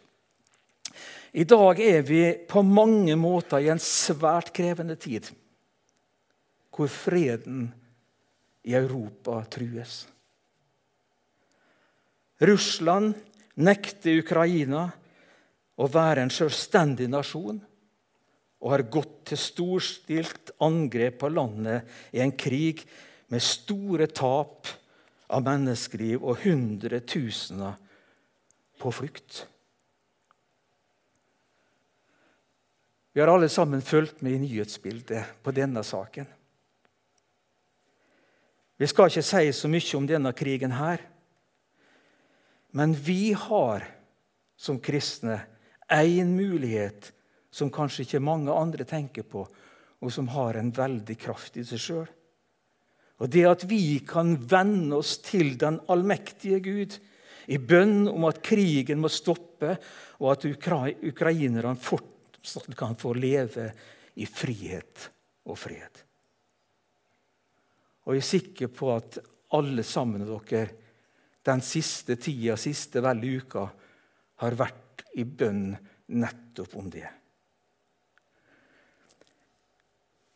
I 1.34 1.46
dag 1.48 1.79
er 1.79 2.01
vi 2.03 2.22
på 2.48 2.62
mange 2.67 3.15
måter 3.15 3.63
i 3.63 3.70
en 3.72 3.79
svært 3.79 4.50
krevende 4.51 4.98
tid, 5.00 5.29
hvor 6.75 6.91
freden 6.91 7.70
i 8.67 8.74
Europa 8.75 9.38
trues. 9.50 10.01
Russland 12.41 13.13
nekter 13.55 14.20
Ukraina 14.20 14.89
å 15.82 15.90
være 15.90 16.26
en 16.26 16.34
selvstendig 16.34 17.08
nasjon 17.10 17.62
og 18.62 18.74
har 18.76 18.84
gått 18.94 19.16
til 19.32 19.40
storstilt 19.42 20.52
angrep 20.62 21.18
på 21.24 21.32
landet 21.34 21.88
i 22.14 22.22
en 22.22 22.34
krig 22.38 22.84
med 23.34 23.42
store 23.42 24.06
tap 24.12 24.70
av 25.32 25.46
menneskeliv 25.46 26.22
og 26.22 26.44
hundretusener 26.44 27.80
på 28.82 28.92
flukt. 28.94 29.46
Vi 33.12 33.20
har 33.20 33.32
alle 33.32 33.50
sammen 33.52 33.82
fulgt 33.84 34.22
med 34.22 34.38
i 34.38 34.44
nyhetsbildet 34.46 35.42
på 35.44 35.54
denne 35.56 35.84
saken. 35.84 36.28
Vi 38.78 38.88
skal 38.90 39.12
ikke 39.12 39.26
si 39.26 39.50
så 39.54 39.70
mye 39.70 39.98
om 39.98 40.08
denne 40.10 40.32
krigen 40.34 40.76
her, 40.78 41.02
men 42.72 42.94
vi 42.96 43.34
har 43.36 43.84
som 44.58 44.80
kristne 44.80 45.42
én 45.91 46.36
mulighet 46.36 47.12
som 47.51 47.71
kanskje 47.74 48.05
ikke 48.05 48.24
mange 48.24 48.53
andre 48.53 48.86
tenker 48.88 49.27
på, 49.27 49.43
og 50.01 50.13
som 50.13 50.29
har 50.33 50.57
en 50.57 50.71
veldig 50.74 51.17
kraft 51.19 51.60
i 51.60 51.65
seg 51.67 51.81
sjøl. 51.83 52.10
Og 53.21 53.29
det 53.29 53.43
at 53.45 53.65
vi 53.69 54.00
kan 54.07 54.33
venne 54.50 54.98
oss 54.98 55.19
til 55.21 55.53
den 55.62 55.77
allmektige 55.93 56.62
Gud 56.65 56.95
i 57.53 57.60
bønn 57.62 58.07
om 58.10 58.25
at 58.29 58.41
krigen 58.45 59.01
må 59.01 59.12
stoppe, 59.13 59.75
og 60.21 60.31
at 60.33 60.48
ukrainerne 60.50 61.75
fortsatt 61.77 62.74
kan 62.77 62.98
få 62.98 63.13
leve 63.17 63.67
i 64.17 64.25
frihet 64.25 65.10
og 65.45 65.60
fred. 65.60 66.01
Og 68.07 68.17
jeg 68.17 68.24
er 68.24 68.31
sikker 68.31 68.71
på 68.74 68.89
at 68.95 69.19
alle 69.57 69.83
sammen 69.86 70.24
av 70.25 70.41
dere 70.50 70.79
den 71.45 71.62
siste 71.65 72.17
tida, 72.21 72.55
siste 72.57 73.01
vel 73.01 73.21
uka, 73.41 73.65
har 74.41 74.57
vært 74.57 74.81
i 75.18 75.25
bønn 75.25 75.74
nettopp 76.12 76.75
om 76.80 76.89
det. 76.91 77.08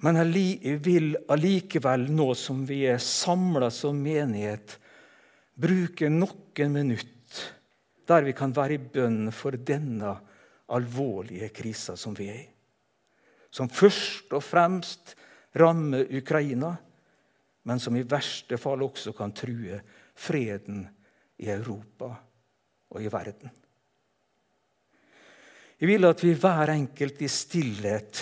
Men 0.04 0.20
jeg 0.20 0.80
vil 0.84 1.16
allikevel, 1.32 2.10
nå 2.12 2.34
som 2.38 2.66
vi 2.68 2.84
er 2.90 3.00
samla 3.02 3.72
som 3.74 3.98
menighet, 3.98 4.78
bruke 5.56 6.12
noen 6.12 6.74
minutter 6.74 7.12
der 8.06 8.26
vi 8.28 8.36
kan 8.38 8.54
være 8.54 8.76
i 8.76 8.84
bønn 8.94 9.32
for 9.34 9.56
denne 9.58 10.12
alvorlige 10.76 11.50
krisa 11.56 11.96
som 11.98 12.14
vi 12.18 12.28
er 12.30 12.42
i. 12.44 12.50
Som 13.50 13.72
først 13.72 14.34
og 14.36 14.44
fremst 14.44 15.16
rammer 15.58 16.06
Ukraina, 16.14 16.74
men 17.66 17.82
som 17.82 17.96
i 17.98 18.06
verste 18.06 18.60
fall 18.62 18.84
også 18.86 19.16
kan 19.18 19.34
true 19.34 19.80
freden 20.14 20.84
i 21.42 21.50
Europa 21.50 22.12
og 22.92 23.02
i 23.02 23.10
verden. 23.10 23.50
Jeg 25.76 25.90
vil 25.92 26.08
at 26.08 26.22
vi 26.24 26.32
hver 26.40 26.72
enkelt 26.72 27.20
i 27.20 27.28
stillhet 27.28 28.22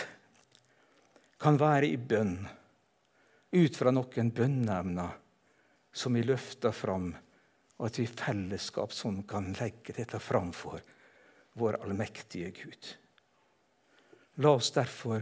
kan 1.43 1.59
være 1.59 1.91
i 1.91 1.99
bønn 2.01 2.37
ut 3.53 3.77
fra 3.77 3.93
noen 3.93 4.31
bønneemner 4.33 5.19
som 5.93 6.17
vi 6.17 6.23
løfter 6.25 6.73
fram, 6.73 7.11
og 7.77 7.85
at 7.85 7.99
vi 7.99 8.07
i 8.07 8.09
fellesskap 8.09 8.95
sånn 8.95 9.21
kan 9.29 9.51
legge 9.59 9.93
dette 9.93 10.17
framfor 10.17 10.81
vår 11.61 11.77
allmektige 11.83 12.49
Gud. 12.57 12.89
La 14.41 14.55
oss 14.57 14.71
derfor 14.73 15.21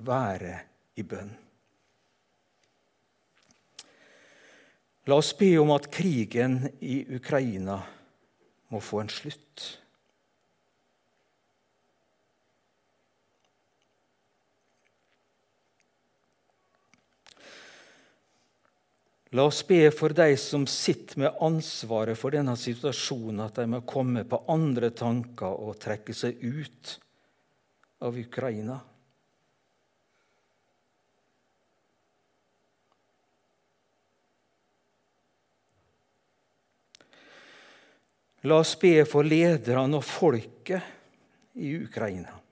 være 0.00 0.54
i 0.96 1.04
bønn. 1.04 1.34
La 5.06 5.20
oss 5.20 5.34
be 5.36 5.52
om 5.60 5.70
at 5.76 5.90
krigen 5.92 6.62
i 6.80 7.02
Ukraina 7.18 7.76
må 8.72 8.80
få 8.80 9.04
en 9.04 9.12
slutt. 9.12 9.66
La 19.34 19.42
oss 19.42 19.64
be 19.66 19.90
for 19.90 20.14
de 20.14 20.36
som 20.38 20.68
sitter 20.70 21.18
med 21.18 21.40
ansvaret 21.42 22.18
for 22.18 22.30
denne 22.30 22.54
situasjonen, 22.58 23.42
at 23.48 23.58
de 23.58 23.66
må 23.66 23.82
komme 23.82 24.22
på 24.28 24.44
andre 24.52 24.92
tanker 24.94 25.50
og 25.50 25.80
trekke 25.82 26.14
seg 26.14 26.38
ut 26.44 26.92
av 28.06 28.14
Ukraina. 28.14 28.78
La 38.46 38.60
oss 38.62 38.76
be 38.78 39.00
for 39.10 39.26
lederne 39.26 39.98
og 39.98 40.06
folket 40.06 41.58
i 41.58 41.72
Ukraina. 41.82 42.45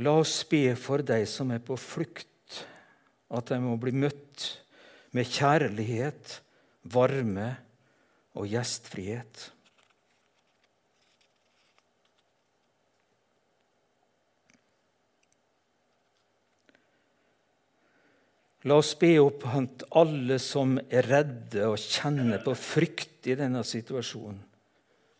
La 0.00 0.14
oss 0.16 0.38
be 0.48 0.72
for 0.80 1.04
de 1.04 1.18
som 1.28 1.50
er 1.52 1.60
på 1.60 1.76
flukt, 1.76 2.26
at 3.30 3.50
de 3.52 3.58
må 3.60 3.74
bli 3.80 3.92
møtt 3.92 4.46
med 5.12 5.28
kjærlighet, 5.28 6.38
varme 6.88 7.50
og 8.38 8.46
gjestfrihet. 8.48 9.50
La 18.68 18.76
oss 18.76 18.92
be 19.00 19.14
opp 19.20 19.44
at 19.56 19.84
alle 19.96 20.36
som 20.40 20.74
er 20.92 21.06
redde 21.08 21.64
og 21.68 21.80
kjenner 21.80 22.42
på 22.44 22.52
frykt 22.56 23.28
i 23.28 23.36
denne 23.36 23.62
situasjonen, 23.64 24.40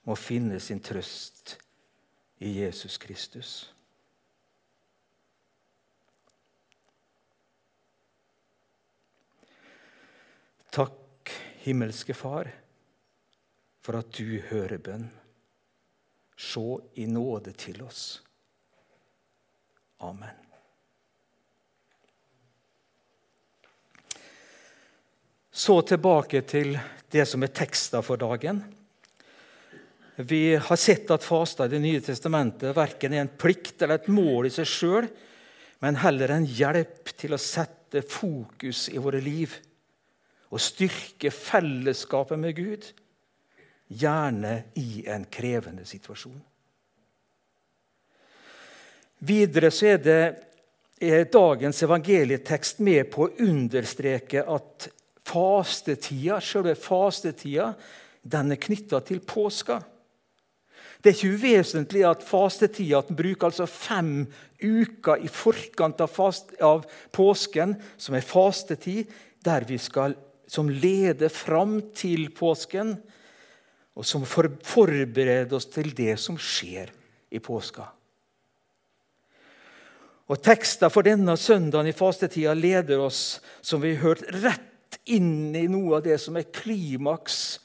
må 0.09 0.17
finne 0.17 0.61
sin 0.61 0.81
trøst 0.85 1.55
i 2.45 2.53
Jesus 2.63 2.97
Kristus. 3.01 3.53
Takk, 10.71 11.31
himmelske 11.65 12.15
Far, 12.15 12.47
for 13.83 13.99
at 13.99 14.13
du 14.15 14.39
hører 14.51 14.79
bønn. 14.79 15.09
Se 16.41 16.63
i 17.03 17.09
nåde 17.11 17.53
til 17.59 17.83
oss. 17.83 18.21
Amen. 20.01 20.37
Så 25.51 25.81
tilbake 25.83 26.41
til 26.49 26.79
det 27.11 27.27
som 27.29 27.43
er 27.43 27.53
teksta 27.53 28.01
for 28.07 28.21
dagen. 28.21 28.63
Vi 30.17 30.55
har 30.55 30.79
sett 30.79 31.11
at 31.11 31.25
fasta 31.25 31.67
i 31.67 31.73
Det 31.73 31.81
nye 31.83 32.01
testamentet 32.05 32.77
verken 32.77 33.13
er 33.17 33.25
en 33.25 33.33
plikt 33.41 33.83
eller 33.83 33.99
et 33.99 34.09
mål 34.13 34.47
i 34.47 34.53
seg 34.55 34.69
sjøl, 34.69 35.09
men 35.83 35.99
heller 36.01 36.37
en 36.37 36.47
hjelp 36.47 37.11
til 37.17 37.35
å 37.35 37.41
sette 37.41 38.05
fokus 38.07 38.87
i 38.93 39.01
våre 39.03 39.21
liv 39.25 39.57
og 40.51 40.63
styrke 40.63 41.31
fellesskapet 41.31 42.39
med 42.39 42.57
Gud, 42.59 42.87
gjerne 43.91 44.55
i 44.79 45.05
en 45.11 45.27
krevende 45.31 45.85
situasjon. 45.87 46.41
Videre 49.27 49.71
så 49.75 49.93
er, 49.95 49.99
det, 50.01 50.21
er 51.03 51.27
dagens 51.33 51.83
evangelietekst 51.85 52.81
med 52.87 53.11
på 53.13 53.27
å 53.27 53.33
understreke 53.45 54.47
at 54.49 54.89
fastetida, 55.31 56.41
selve 56.43 56.75
fastetida 56.79 57.73
den 58.23 58.55
er 58.55 58.61
knytta 58.61 59.03
til 59.05 59.21
påska. 59.25 59.81
Det 61.01 61.11
er 61.11 61.17
ikke 61.17 61.37
uvesentlig 61.37 62.03
at 62.05 62.25
fastetida 62.27 63.01
at 63.01 63.13
bruker 63.17 63.49
altså 63.49 63.67
fem 63.69 64.27
uker 64.61 65.23
i 65.25 65.31
forkant 65.33 66.03
av, 66.05 66.11
fast, 66.13 66.53
av, 66.61 66.85
påsken, 67.13 67.77
som 67.97 68.17
er 68.17 68.27
fastetid, 68.27 69.09
der 69.45 69.65
vi 69.69 69.79
skal, 69.81 70.17
som 70.51 70.71
leder 70.71 71.31
fram 71.31 71.79
til 71.95 72.27
påsken, 72.35 72.97
og 73.95 74.07
som 74.07 74.25
forbereder 74.27 75.55
oss 75.55 75.69
til 75.71 75.93
det 75.95 76.17
som 76.19 76.39
skjer 76.41 76.91
i 77.31 77.39
påska. 77.43 77.85
Og 80.31 80.39
Tekster 80.43 80.91
for 80.91 81.07
denne 81.07 81.35
søndagen 81.39 81.91
i 81.91 81.95
fastetida 81.95 82.55
leder 82.55 83.03
oss 83.03 83.41
som 83.63 83.83
vi 83.83 83.95
har 83.97 84.03
hørt, 84.05 84.27
rett 84.43 84.99
inn 85.11 85.55
i 85.59 85.67
noe 85.71 85.99
av 85.99 86.07
det 86.07 86.19
som 86.23 86.39
er 86.39 86.51
klimaks 86.55 87.59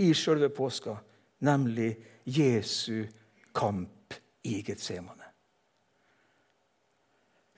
i 0.00 0.12
selve 0.16 0.48
påska, 0.52 0.96
nemlig 1.44 1.92
Jesu 2.24 3.04
kamp 3.56 4.16
i 4.48 4.60
Getsemane. 4.64 5.19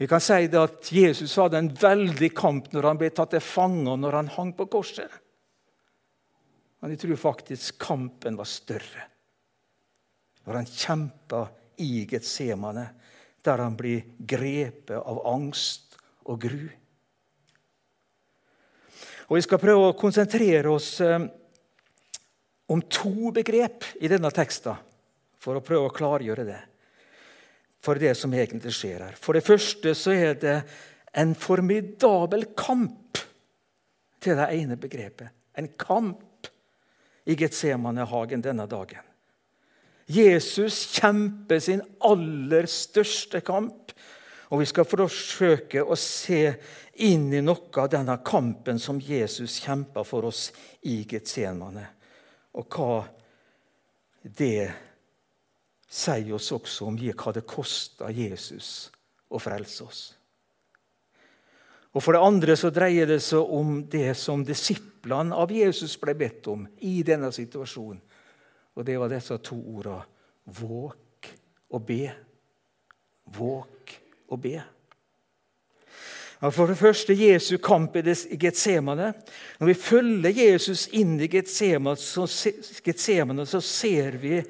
Vi 0.01 0.09
kan 0.11 0.23
si 0.25 0.49
det 0.51 0.59
at 0.61 0.89
Jesus 0.93 1.37
hadde 1.39 1.61
en 1.61 1.73
veldig 1.77 2.33
kamp 2.35 2.73
når 2.73 2.89
han 2.89 3.01
ble 3.01 3.11
tatt 3.15 3.35
til 3.35 3.45
fange 3.45 3.91
og 3.93 4.01
når 4.03 4.19
han 4.19 4.33
hang 4.37 4.53
på 4.57 4.67
korset. 4.73 5.11
Men 6.83 6.95
jeg 6.95 7.05
tror 7.05 7.21
faktisk 7.29 7.79
kampen 7.83 8.39
var 8.39 8.49
større 8.51 9.09
når 10.43 10.57
han 10.59 10.67
kjempa 10.67 11.45
i 11.83 12.05
Getsemane, 12.11 12.89
der 13.43 13.61
han 13.63 13.77
blir 13.79 14.03
grepet 14.19 14.97
av 14.99 15.21
angst 15.31 15.95
og 16.27 16.41
gru. 16.43 16.65
Og 19.31 19.39
Vi 19.39 19.45
skal 19.47 19.63
prøve 19.63 19.93
å 19.93 19.99
konsentrere 19.99 20.71
oss 20.71 20.97
eh, 21.01 21.23
om 22.67 22.83
to 22.91 23.31
begrep 23.35 23.87
i 24.03 24.11
denne 24.11 24.31
teksten 24.35 24.77
for 25.43 25.59
å 25.59 25.65
prøve 25.65 25.89
å 25.89 25.95
klargjøre 25.95 26.47
det. 26.47 26.59
For 27.83 27.99
det 27.99 28.15
som 28.19 28.35
egentlig 28.35 28.75
skjer 28.77 29.07
her. 29.09 29.17
For 29.19 29.35
det 29.35 29.45
første 29.47 29.95
så 29.99 30.15
er 30.15 30.37
det 30.39 30.59
en 31.19 31.35
formidabel 31.35 32.47
kamp 32.57 33.19
til 34.23 34.39
det 34.39 34.49
ene 34.55 34.79
begrepet. 34.81 35.33
En 35.59 35.69
kamp 35.79 36.49
i 37.27 37.35
Getsemanehagen 37.39 38.43
denne 38.45 38.67
dagen. 38.71 39.03
Jesus 40.07 40.85
kjemper 40.97 41.61
sin 41.63 41.83
aller 42.03 42.67
største 42.71 43.43
kamp. 43.45 43.93
Og 44.53 44.61
Vi 44.61 44.69
skal 44.69 44.85
forsøke 44.85 45.83
å 45.83 45.97
se 45.97 46.53
inn 47.01 47.31
i 47.33 47.41
noe 47.41 47.73
av 47.81 47.89
denne 47.93 48.19
kampen 48.25 48.79
som 48.79 49.01
Jesus 49.01 49.59
kjemper 49.65 50.05
for 50.05 50.29
oss 50.29 50.51
i 50.85 51.03
Getsemane 51.09 51.87
og 52.53 52.77
hva 52.77 52.99
det 54.23 54.69
sier 55.93 56.33
oss 56.35 56.49
også 56.55 56.89
om 56.89 56.97
hva 56.97 57.35
det 57.37 57.45
kosta 57.49 58.11
Jesus 58.15 58.91
å 59.33 59.41
frelse 59.41 59.85
oss. 59.85 60.03
Og 61.93 62.01
For 62.01 62.17
det 62.17 62.25
andre 62.25 62.57
så 62.57 62.71
dreier 62.73 63.07
det 63.11 63.21
seg 63.21 63.53
om 63.53 63.83
det 63.93 64.15
som 64.17 64.45
disiplene 64.45 65.37
av 65.37 65.53
Jesus 65.53 65.99
ble 66.01 66.15
bedt 66.17 66.49
om 66.49 66.65
i 66.81 67.03
denne 67.05 67.29
situasjonen. 67.35 68.01
Og 68.73 68.87
det 68.89 68.97
var 68.97 69.13
disse 69.13 69.37
to 69.45 69.59
ordene 69.61 70.01
våk 70.57 71.29
og 71.77 71.83
be. 71.85 72.07
Våk 73.37 73.93
og 74.33 74.41
be. 74.41 74.63
For 76.51 76.67
det 76.67 76.79
første 76.81 77.15
Jesu 77.15 77.59
kamp 77.63 77.95
i 78.01 78.03
Getsemane. 78.41 79.13
Når 79.61 79.69
vi 79.69 79.75
følger 79.79 80.41
Jesus 80.41 80.89
inn 80.97 81.21
i 81.21 81.29
Getsemane, 81.31 81.95
så, 82.01 82.27
ser 83.61 84.17
vi 84.19 84.41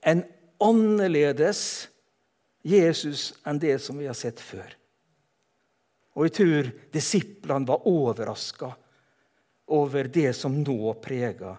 en 0.00 0.22
annerledes 0.62 1.88
Jesus 2.64 3.32
enn 3.44 3.60
det 3.60 3.76
som 3.82 3.98
vi 4.00 4.08
har 4.08 4.16
sett 4.16 4.40
før. 4.40 4.72
Og 6.14 6.28
jeg 6.28 6.34
tror 6.38 6.70
disiplene 6.94 7.68
var 7.68 7.88
overraska 7.90 8.70
over 9.74 10.08
det 10.12 10.30
som 10.36 10.56
nå 10.62 10.94
preger 11.02 11.58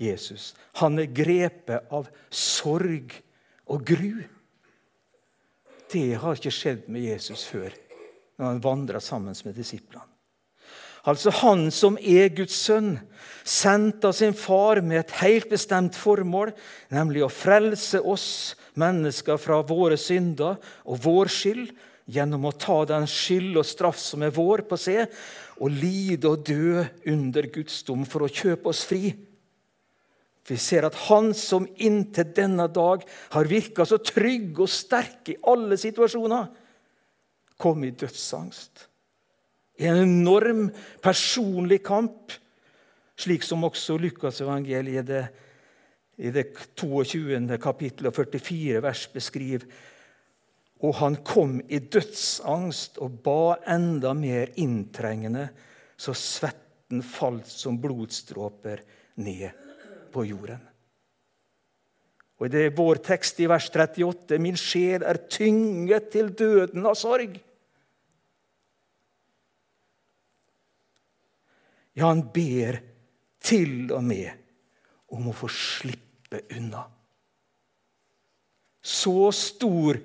Jesus. 0.00 0.54
Han 0.80 1.00
er 1.00 1.12
grepet 1.12 1.92
av 1.92 2.08
sorg 2.30 3.14
og 3.72 3.86
gru. 3.88 4.22
Det 5.92 6.08
har 6.20 6.36
ikke 6.36 6.54
skjedd 6.54 6.90
med 6.92 7.08
Jesus 7.08 7.46
før 7.48 7.72
når 8.36 8.46
han 8.50 8.62
vandra 8.64 9.00
sammen 9.00 9.36
med 9.44 9.56
disiplene. 9.56 10.04
Altså 11.06 11.30
han 11.42 11.68
som 11.70 11.98
er 12.02 12.32
Guds 12.34 12.56
sønn, 12.66 12.96
sendt 13.46 14.02
av 14.04 14.14
sin 14.18 14.34
far 14.34 14.80
med 14.82 15.04
et 15.04 15.12
helt 15.20 15.46
bestemt 15.52 15.94
formål, 15.94 16.50
nemlig 16.90 17.22
å 17.22 17.30
frelse 17.30 18.00
oss 18.02 18.56
mennesker 18.74 19.38
fra 19.38 19.60
våre 19.66 19.98
synder 20.00 20.58
og 20.82 21.04
vår 21.04 21.30
skyld, 21.30 21.68
gjennom 22.10 22.46
å 22.46 22.54
ta 22.54 22.80
den 22.86 23.06
skyld 23.10 23.58
og 23.58 23.66
straff 23.66 23.98
som 24.02 24.22
er 24.22 24.34
vår, 24.34 24.64
på 24.66 24.78
seg, 24.78 25.06
og 25.62 25.72
lide 25.74 26.30
og 26.30 26.42
dø 26.46 26.82
under 27.10 27.48
Guds 27.54 27.80
dom 27.86 28.04
for 28.06 28.26
å 28.26 28.30
kjøpe 28.30 28.70
oss 28.70 28.84
fri. 28.86 29.14
Vi 30.46 30.58
ser 30.62 30.86
at 30.86 30.98
han 31.08 31.32
som 31.34 31.66
inntil 31.82 32.28
denne 32.34 32.68
dag 32.70 33.02
har 33.34 33.50
virka 33.50 33.86
så 33.86 33.98
trygg 33.98 34.60
og 34.62 34.70
sterk 34.70 35.32
i 35.32 35.38
alle 35.50 35.78
situasjoner, 35.80 36.50
kom 37.58 37.82
i 37.86 37.94
dødsangst. 37.94 38.86
I 39.76 39.88
en 39.90 40.02
enorm 40.04 40.68
personlig 41.04 41.82
kamp, 41.84 42.32
slik 43.16 43.44
som 43.44 43.64
også 43.64 43.98
Lukasevangeliet 44.00 45.10
i 45.12 45.24
i 46.16 46.32
det 46.32 46.46
22. 46.76 47.58
kapittel 47.60 48.08
og 48.08 48.16
44 48.16 48.80
vers 48.84 49.04
beskriver. 49.12 49.66
Og 50.84 50.94
han 51.00 51.18
kom 51.24 51.58
i 51.72 51.80
dødsangst 51.80 53.00
og 53.04 53.18
ba 53.24 53.56
enda 53.72 54.12
mer 54.16 54.52
inntrengende, 54.60 55.48
så 55.96 56.12
svetten 56.16 57.02
falt 57.04 57.48
som 57.48 57.78
blodstråper 57.80 58.82
ned 59.24 59.48
på 60.12 60.24
jorden. 60.28 60.60
Og 62.36 62.50
Det 62.52 62.66
er 62.66 62.76
vår 62.76 63.00
tekst 63.00 63.40
i 63.40 63.48
vers 63.48 63.70
38.: 63.72 64.38
Min 64.38 64.56
sjel 64.60 65.02
er 65.02 65.16
tynget 65.28 66.10
til 66.12 66.28
døden 66.36 66.84
av 66.84 66.94
sorg. 66.94 67.40
Ja, 71.96 72.10
han 72.10 72.26
ber 72.34 72.80
til 73.40 73.88
og 73.94 74.04
med 74.04 74.28
om 75.16 75.30
å 75.30 75.34
få 75.36 75.48
slippe 75.52 76.42
unna. 76.56 76.82
Så 78.86 79.30
stor 79.34 79.98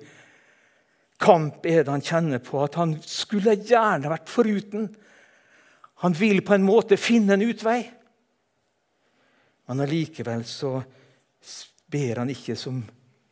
kamp 1.22 1.66
er 1.68 1.84
det 1.84 1.92
han 1.92 2.02
kjenner 2.02 2.40
på 2.42 2.62
at 2.64 2.78
han 2.80 2.96
skulle 3.06 3.58
gjerne 3.60 4.10
vært 4.10 4.30
foruten. 4.32 4.88
Han 6.02 6.16
vil 6.18 6.40
på 6.42 6.56
en 6.56 6.64
måte 6.66 6.98
finne 6.98 7.36
en 7.36 7.44
utvei. 7.44 7.82
Men 9.68 9.84
allikevel 9.84 10.42
så 10.48 10.78
ber 11.92 12.22
han 12.22 12.32
ikke 12.32 12.56
som 12.58 12.80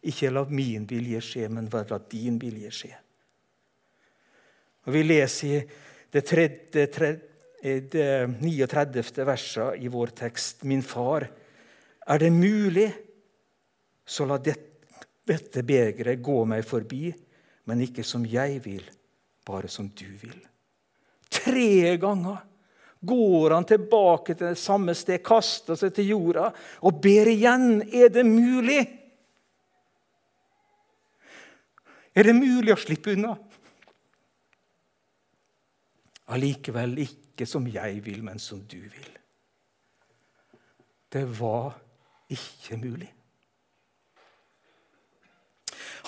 ikke 0.06 0.30
la 0.32 0.44
min 0.48 0.86
vilje 0.88 1.20
skje, 1.24 1.48
men 1.52 1.68
la 1.72 1.98
din 2.12 2.38
vilje 2.40 2.70
skje. 2.72 2.92
Og 4.86 4.92
Vi 4.94 5.02
leser 5.04 5.48
i 5.48 5.64
det, 6.10 6.22
tredje, 6.26 6.86
tredje, 6.86 7.29
det 7.62 8.26
39. 8.40 9.24
verset 9.26 9.82
i 9.82 9.88
vår 9.88 10.14
tekst. 10.16 10.64
Min 10.64 10.82
far, 10.82 11.28
er 12.06 12.18
det 12.18 12.30
mulig, 12.32 12.88
så 14.06 14.26
la 14.26 14.38
dette 14.42 15.62
begeret 15.62 16.22
gå 16.24 16.38
meg 16.48 16.64
forbi, 16.66 17.10
men 17.68 17.84
ikke 17.84 18.04
som 18.06 18.24
jeg 18.26 18.62
vil, 18.64 18.86
bare 19.46 19.68
som 19.70 19.90
du 19.92 20.08
vil. 20.22 20.38
Tre 21.30 21.96
ganger 22.00 22.40
går 23.00 23.54
han 23.54 23.68
tilbake 23.68 24.34
til 24.34 24.50
det 24.50 24.60
samme 24.60 24.94
sted, 24.98 25.22
kaster 25.24 25.78
seg 25.78 25.94
til 25.96 26.10
jorda 26.10 26.50
og 26.84 26.98
ber 27.02 27.30
igjen. 27.30 27.84
Er 27.86 28.10
det 28.12 28.26
mulig? 28.26 28.82
Er 32.10 32.26
det 32.26 32.34
mulig 32.36 32.74
å 32.74 32.80
slippe 32.80 33.14
unna? 33.14 33.36
Allikevel 36.30 36.98
ikke 37.06 37.29
som 37.48 37.66
jeg 37.70 38.02
vil, 38.04 38.22
men 38.24 38.38
som 38.38 38.60
du 38.68 38.78
vil. 38.80 39.10
Det 41.10 41.24
var 41.40 41.74
ikke 42.30 42.78
mulig. 42.78 43.10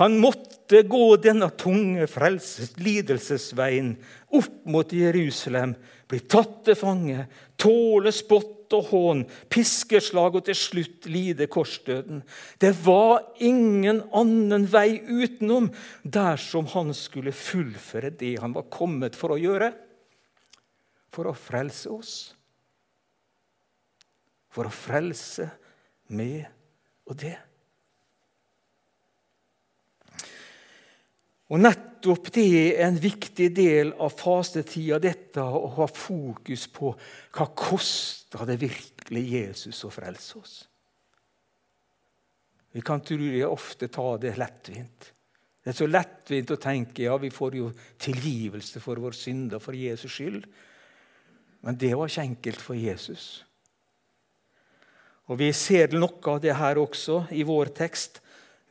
Han 0.00 0.16
måtte 0.22 0.82
gå 0.88 1.16
denne 1.20 1.50
tunge 1.60 2.06
frelses, 2.08 2.72
lidelsesveien 2.80 3.92
opp 4.32 4.62
mot 4.72 4.94
Jerusalem, 4.96 5.74
bli 6.08 6.22
tatt 6.24 6.62
til 6.66 6.78
fange, 6.78 7.26
tåle 7.60 8.12
spott 8.14 8.72
og 8.72 8.88
hån, 8.88 9.22
piskeslag 9.52 10.38
og 10.38 10.46
til 10.46 10.56
slutt 10.56 11.08
lide 11.12 11.48
korsdøden. 11.52 12.22
Det 12.56 12.72
var 12.86 13.20
ingen 13.44 14.00
annen 14.16 14.64
vei 14.72 14.96
utenom 14.96 15.68
dersom 16.02 16.70
han 16.72 16.94
skulle 16.96 17.34
fullføre 17.36 18.14
det 18.16 18.38
han 18.40 18.56
var 18.56 18.70
kommet 18.72 19.18
for 19.18 19.36
å 19.36 19.40
gjøre 19.40 19.74
for 21.12 21.28
å 21.28 21.36
frelse 21.36 21.92
oss. 21.92 22.14
For 24.52 24.68
å 24.68 24.72
frelse 24.72 25.48
meg 26.12 26.44
og 27.08 27.16
det. 27.20 27.36
Og 31.52 31.60
Nettopp 31.60 32.30
det 32.32 32.48
er 32.72 32.86
en 32.86 32.96
viktig 32.96 33.50
del 33.54 33.92
av 34.00 34.14
fastetida, 34.16 34.96
dette 34.98 35.44
å 35.44 35.68
ha 35.76 35.86
fokus 35.86 36.64
på 36.72 36.94
hva 36.96 37.48
kosta 37.52 38.46
det 38.48 38.56
virkelig 38.62 39.24
Jesus 39.34 39.84
å 39.84 39.92
frelse 39.92 40.38
oss. 40.40 40.54
Vi 42.72 42.80
kan 42.80 43.04
trolig 43.04 43.44
ofte 43.44 43.90
ta 43.92 44.14
det 44.16 44.32
lettvint. 44.40 45.10
Det 45.62 45.70
er 45.70 45.76
så 45.76 45.86
lettvint 45.86 46.50
å 46.50 46.58
tenke 46.58 47.04
ja, 47.04 47.18
vi 47.20 47.30
får 47.30 47.58
jo 47.60 47.68
tilgivelse 48.00 48.80
for 48.82 48.98
vår 49.04 49.14
synder 49.14 49.60
for 49.62 49.76
Jesus 49.76 50.16
skyld. 50.16 50.48
Men 51.62 51.78
det 51.78 51.94
var 51.94 52.10
ikke 52.10 52.26
enkelt 52.26 52.62
for 52.62 52.78
Jesus. 52.78 53.44
Og 55.30 55.38
Vi 55.38 55.52
ser 55.54 55.94
noe 55.94 56.20
av 56.28 56.40
det 56.42 56.54
her 56.58 56.80
også 56.82 57.22
i 57.32 57.44
vår 57.46 57.70
tekst. 57.76 58.18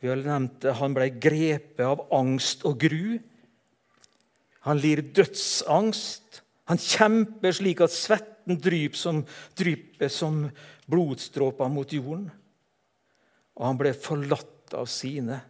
Vi 0.02 0.10
har 0.10 0.20
nevnt 0.20 0.60
det. 0.62 0.76
Han 0.78 0.94
ble 0.94 1.08
grepet 1.22 1.84
av 1.86 2.04
angst 2.14 2.66
og 2.68 2.76
gru. 2.82 3.18
Han 4.68 4.78
lir 4.78 5.02
dødsangst. 5.14 6.42
Han 6.70 6.78
kjemper 6.78 7.56
slik 7.56 7.82
at 7.82 7.94
svetten 7.94 8.60
dryper 8.62 8.98
som, 8.98 9.22
dryper 9.58 10.12
som 10.12 10.44
blodstråper 10.90 11.72
mot 11.72 11.92
jorden. 11.92 12.28
Og 13.58 13.66
han 13.66 13.80
ble 13.80 13.94
forlatt 13.96 14.76
av 14.76 14.86
sine. 14.90 15.40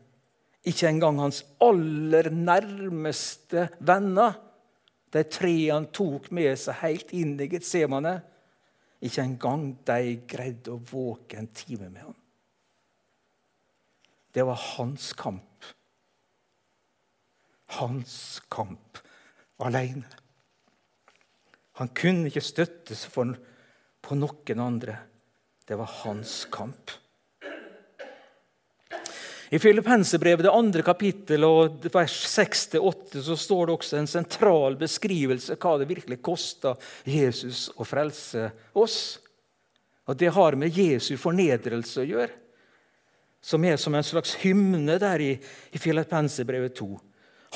Ikke 0.63 0.89
engang 0.89 1.19
hans 1.21 1.43
aller 1.63 2.31
nærmeste 2.31 3.67
venner 3.83 4.39
de 5.13 5.23
tre 5.29 5.53
han 5.69 5.91
tok 5.93 6.31
med 6.33 6.55
seg 6.61 6.81
helt 6.81 7.13
inn 7.17 7.35
i 7.41 7.49
Getsemane, 7.53 8.15
ikke 9.03 9.25
engang 9.27 9.65
de 9.87 10.17
greide 10.31 10.73
å 10.73 10.81
våke 10.93 11.41
en 11.41 11.51
time 11.53 11.91
med 11.91 12.05
ham. 12.07 12.19
Det 14.33 14.45
var 14.49 14.57
hans 14.57 15.11
kamp. 15.19 15.67
Hans 17.77 18.41
kamp 18.53 19.01
alene. 19.63 20.09
Han 21.81 21.91
kunne 21.97 22.29
ikke 22.31 22.45
støtte 22.45 22.97
seg 22.97 23.13
på 23.13 24.17
noen 24.17 24.63
andre. 24.63 24.97
Det 25.67 25.77
var 25.79 25.91
hans 26.03 26.43
kamp. 26.53 26.93
I 29.53 29.59
Filippenserbrevet, 29.59 30.47
det 30.47 30.51
andre 30.51 30.81
kapittel, 30.83 31.45
og 31.45 31.83
vers 31.93 32.15
6-8, 32.25 33.21
så 33.21 33.35
står 33.37 33.67
det 33.69 33.75
også 33.75 33.99
en 33.99 34.07
sentral 34.09 34.79
beskrivelse 34.81 35.59
hva 35.61 35.75
det 35.77 35.91
virkelig 35.91 36.23
kosta 36.25 36.73
Jesus 37.05 37.67
å 37.77 37.85
frelse 37.85 38.47
oss. 38.73 38.97
Og 40.09 40.17
Det 40.17 40.31
har 40.33 40.57
med 40.57 40.73
Jesu 40.73 41.19
fornedrelse 41.21 42.01
å 42.01 42.09
gjøre, 42.09 42.33
som 43.45 43.69
er 43.69 43.77
som 43.77 43.93
en 43.93 44.07
slags 44.07 44.39
hymne 44.41 44.97
der 45.03 45.21
i, 45.21 45.35
i 45.37 45.83
Filippenserbrevet 45.85 46.79
2. 46.81 46.89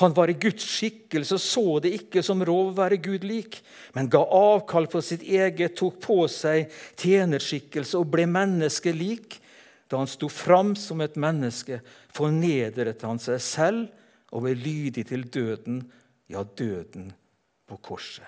Han 0.03 0.13
var 0.13 0.29
i 0.29 0.37
Guds 0.37 0.69
skikkelse 0.69 1.39
og 1.39 1.41
så 1.41 1.65
det 1.81 1.95
ikke 1.97 2.21
som 2.21 2.45
rov 2.45 2.75
å 2.75 2.77
være 2.77 3.01
Gud 3.01 3.25
lik, 3.25 3.57
men 3.97 4.13
ga 4.13 4.21
avkall 4.21 4.85
på 4.85 5.01
sitt 5.01 5.25
eget, 5.25 5.73
tok 5.81 5.97
på 6.05 6.21
seg 6.29 6.69
tjenerskikkelse 7.01 7.97
og 7.97 8.13
ble 8.13 8.29
menneske 8.29 8.93
lik. 8.93 9.41
Da 9.87 10.01
han 10.01 10.09
sto 10.09 10.29
fram 10.29 10.75
som 10.75 11.01
et 11.01 11.15
menneske, 11.19 11.79
fornedret 12.13 13.03
han 13.07 13.21
seg 13.23 13.39
selv 13.43 14.33
og 14.35 14.43
ble 14.43 14.55
lydig 14.59 15.05
til 15.07 15.23
døden, 15.31 15.79
ja, 16.27 16.43
døden 16.43 17.13
på 17.67 17.77
korset. 17.83 18.27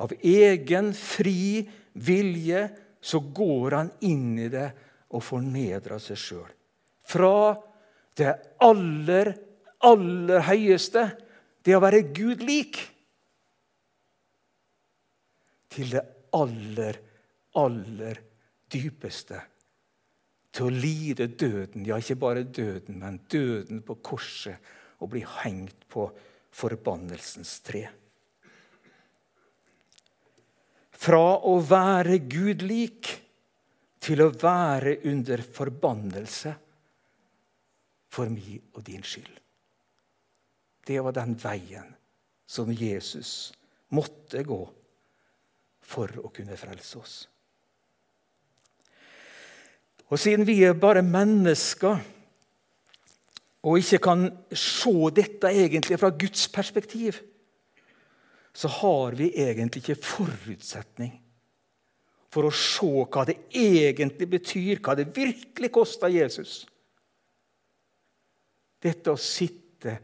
Av 0.00 0.12
egen 0.24 0.94
fri 0.96 1.66
vilje 2.00 2.62
så 3.02 3.20
går 3.20 3.76
han 3.76 3.90
inn 4.06 4.38
i 4.40 4.48
det 4.52 4.68
og 5.10 5.24
fornedrer 5.26 6.00
seg 6.00 6.20
sjøl. 6.20 6.48
Fra 7.10 7.58
det 8.16 8.32
aller, 8.62 9.32
aller 9.84 10.46
høyeste, 10.46 11.04
det 11.66 11.76
å 11.76 11.82
være 11.82 12.06
Gud 12.14 12.44
lik, 12.46 12.78
til 15.70 15.92
det 15.92 16.02
aller, 16.34 16.96
aller 17.58 18.18
dypeste 18.70 19.38
til 20.50 20.66
å 20.66 20.74
lide 20.74 21.28
døden, 21.38 21.84
ja, 21.86 21.98
ikke 22.00 22.18
bare 22.18 22.42
døden, 22.42 22.98
men 23.02 23.20
døden 23.30 23.82
på 23.86 23.96
korset, 24.02 24.58
og 25.00 25.12
bli 25.14 25.22
hengt 25.40 25.86
på 25.88 26.08
forbannelsens 26.54 27.54
tre. 27.64 27.84
Fra 31.00 31.22
å 31.48 31.54
være 31.64 32.18
Gud 32.28 32.66
lik 32.66 33.08
til 34.04 34.20
å 34.24 34.32
være 34.34 34.98
under 35.08 35.40
forbannelse 35.44 36.52
for 38.10 38.32
mi 38.32 38.58
og 38.74 38.82
din 38.84 39.04
skyld. 39.06 39.32
Det 40.84 40.98
var 41.04 41.14
den 41.16 41.36
veien 41.40 41.94
som 42.50 42.72
Jesus 42.74 43.52
måtte 43.94 44.42
gå 44.44 44.60
for 45.90 46.20
å 46.20 46.30
kunne 46.34 46.58
frelse 46.58 46.98
oss. 46.98 47.14
Og 50.10 50.18
siden 50.18 50.46
vi 50.46 50.58
er 50.66 50.78
bare 50.78 51.02
mennesker 51.06 52.00
og 53.62 53.78
ikke 53.78 54.00
kan 54.02 54.24
se 54.56 54.92
dette 55.14 55.50
egentlig 55.52 55.98
fra 56.00 56.10
Guds 56.16 56.48
perspektiv, 56.48 57.18
så 58.52 58.68
har 58.68 59.14
vi 59.14 59.30
egentlig 59.36 59.84
ikke 59.84 60.02
forutsetning 60.02 61.12
for 62.30 62.46
å 62.46 62.54
se 62.54 62.88
hva 63.10 63.24
det 63.28 63.36
egentlig 63.58 64.28
betyr, 64.30 64.80
hva 64.82 64.96
det 64.98 65.10
virkelig 65.14 65.70
koster 65.74 66.12
Jesus. 66.14 66.64
Dette 68.80 69.12
å 69.12 69.20
sitte 69.20 69.98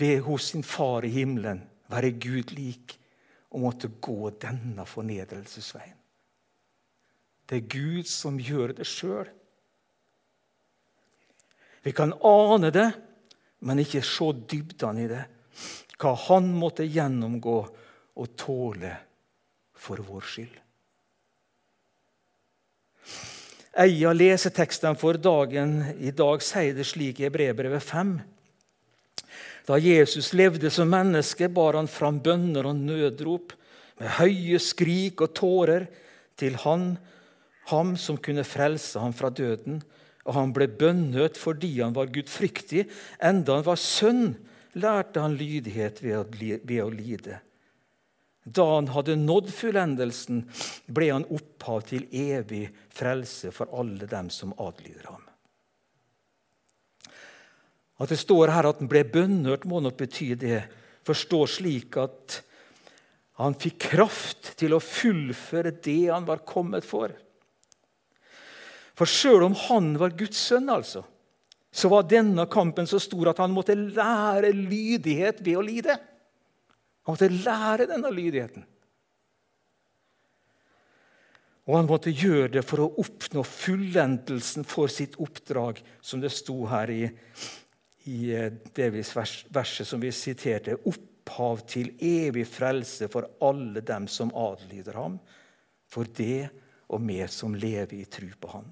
ved 0.00 0.20
hos 0.24 0.52
sin 0.52 0.64
far 0.64 1.04
i 1.04 1.12
himmelen, 1.12 1.64
være 1.90 2.14
Gud 2.22 2.52
lik, 2.54 2.94
og 3.50 3.64
måtte 3.64 3.90
gå 4.00 4.30
denne 4.40 4.84
fornedrelsesveien. 4.86 5.99
Det 7.50 7.58
er 7.58 7.70
Gud 7.72 8.06
som 8.06 8.38
gjør 8.38 8.76
det 8.78 8.86
sjøl. 8.86 9.26
Vi 11.82 11.90
kan 11.96 12.12
ane 12.22 12.70
det, 12.70 12.86
men 13.66 13.82
ikke 13.82 14.04
se 14.06 14.30
dybden 14.52 15.00
i 15.02 15.08
det. 15.10 15.24
Hva 16.00 16.14
han 16.28 16.46
måtte 16.54 16.86
gjennomgå 16.86 17.58
og 18.20 18.34
tåle 18.38 18.92
for 19.74 19.98
vår 20.04 20.28
skyld. 20.30 20.56
En 23.80 24.06
av 24.10 24.16
lesetekstene 24.16 24.98
for 24.98 25.18
dagen 25.18 25.78
i 25.98 26.12
dag 26.14 26.42
sier 26.44 26.74
det 26.76 26.86
slik 26.86 27.20
i 27.22 27.30
Brevbrevet 27.32 27.82
5. 27.82 28.16
Da 29.66 29.78
Jesus 29.78 30.32
levde 30.36 30.70
som 30.70 30.90
menneske, 30.90 31.48
bar 31.48 31.78
han 31.78 31.90
fram 31.90 32.18
bønner 32.22 32.66
og 32.70 32.78
nødrop 32.78 33.54
med 34.00 34.16
høye 34.18 34.58
skrik 34.62 35.22
og 35.22 35.34
tårer 35.36 35.86
til 36.40 36.56
Han 36.64 36.92
ham 37.70 37.96
som 37.98 38.18
kunne 38.20 38.46
frelse 38.46 39.00
ham 39.00 39.14
fra 39.16 39.30
døden. 39.30 39.80
Og 40.28 40.36
han 40.36 40.52
ble 40.54 40.68
bønnhørt 40.68 41.38
fordi 41.40 41.72
han 41.80 41.94
var 41.96 42.12
gudfryktig, 42.12 42.84
enda 43.24 43.56
han 43.56 43.66
var 43.66 43.80
sønn, 43.80 44.34
lærte 44.78 45.22
han 45.24 45.38
lydighet 45.38 46.02
ved 46.04 46.82
å, 46.84 46.90
lide. 46.92 47.40
Da 48.44 48.66
han 48.76 48.90
hadde 48.94 49.16
nådd 49.18 49.50
fullendelsen, 49.52 50.44
ble 50.86 51.10
han 51.10 51.26
opphav 51.32 51.82
til 51.88 52.06
evig 52.12 52.68
frelse 52.94 53.50
for 53.54 53.72
alle 53.76 54.08
dem 54.10 54.30
som 54.32 54.54
adlyder 54.60 55.08
ham. 55.10 55.24
At 58.00 58.12
det 58.12 58.20
står 58.20 58.52
her 58.54 58.70
at 58.70 58.78
han 58.80 58.88
ble 58.88 59.02
bønnhørt, 59.12 59.66
må 59.68 59.82
nok 59.84 59.98
bety 59.98 60.32
det. 60.40 60.62
Forstå 61.04 61.40
slik 61.58 61.98
at 62.00 62.38
han 63.40 63.56
fikk 63.56 63.90
kraft 63.90 64.54
til 64.60 64.76
å 64.76 64.84
fullføre 64.84 65.72
det 65.84 66.00
han 66.08 66.28
var 66.28 66.44
kommet 66.48 66.86
for. 66.86 67.12
For 69.00 69.08
sjøl 69.08 69.46
om 69.46 69.54
han 69.56 69.94
var 69.96 70.12
Guds 70.12 70.36
sønn, 70.50 70.68
altså, 70.68 71.00
så 71.72 71.88
var 71.88 72.08
denne 72.10 72.44
kampen 72.52 72.84
så 72.90 72.98
stor 73.00 73.30
at 73.30 73.38
han 73.40 73.54
måtte 73.56 73.72
lære 73.72 74.50
lydighet 74.52 75.38
ved 75.40 75.56
å 75.56 75.62
lide. 75.64 75.94
Han 77.08 77.14
måtte 77.14 77.30
lære 77.32 77.86
denne 77.88 78.10
lydigheten. 78.12 78.66
Og 81.64 81.78
han 81.78 81.88
måtte 81.88 82.12
gjøre 82.12 82.50
det 82.58 82.64
for 82.66 82.82
å 82.84 82.90
oppnå 83.00 83.44
fullendelsen 83.46 84.66
for 84.68 84.92
sitt 84.92 85.16
oppdrag, 85.22 85.80
som 86.04 86.20
det 86.20 86.32
sto 86.34 86.58
her 86.68 86.92
i, 86.92 87.04
i 88.10 88.18
det 88.76 88.90
verset 88.92 89.88
som 89.88 90.02
vi 90.02 90.10
siterte. 90.12 90.76
Opphav 90.90 91.62
til 91.72 91.94
evig 91.96 92.44
frelse 92.52 93.08
for 93.08 93.30
alle 93.48 93.80
dem 93.80 94.10
som 94.12 94.34
adlyder 94.36 95.00
ham, 95.00 95.16
for 95.88 96.10
det 96.20 96.50
og 96.90 97.00
vi 97.06 97.22
som 97.32 97.56
lever 97.56 98.02
i 98.02 98.04
tru 98.10 98.28
på 98.36 98.52
ham. 98.58 98.68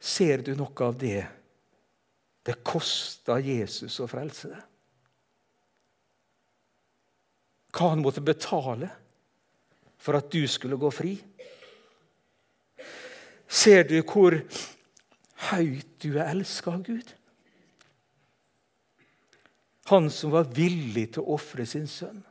Ser 0.00 0.40
du 0.42 0.54
noe 0.56 0.86
av 0.86 0.96
det 0.98 1.20
det 2.48 2.56
kosta 2.64 3.36
Jesus 3.44 3.98
å 4.00 4.08
frelse 4.08 4.48
deg? 4.48 4.62
Hva 7.70 7.92
han 7.92 8.02
måtte 8.02 8.24
betale 8.24 8.88
for 10.00 10.16
at 10.18 10.30
du 10.32 10.40
skulle 10.50 10.80
gå 10.80 10.88
fri? 10.90 11.12
Ser 13.50 13.84
du 13.86 13.98
hvor 14.00 14.38
høyt 15.50 15.92
du 16.02 16.14
er 16.16 16.32
elska 16.32 16.72
av 16.72 16.82
Gud? 16.86 17.14
Han 19.90 20.10
som 20.14 20.32
var 20.32 20.50
villig 20.54 21.10
til 21.14 21.24
å 21.24 21.36
ofre 21.36 21.66
sin 21.66 21.88
sønn. 21.90 22.22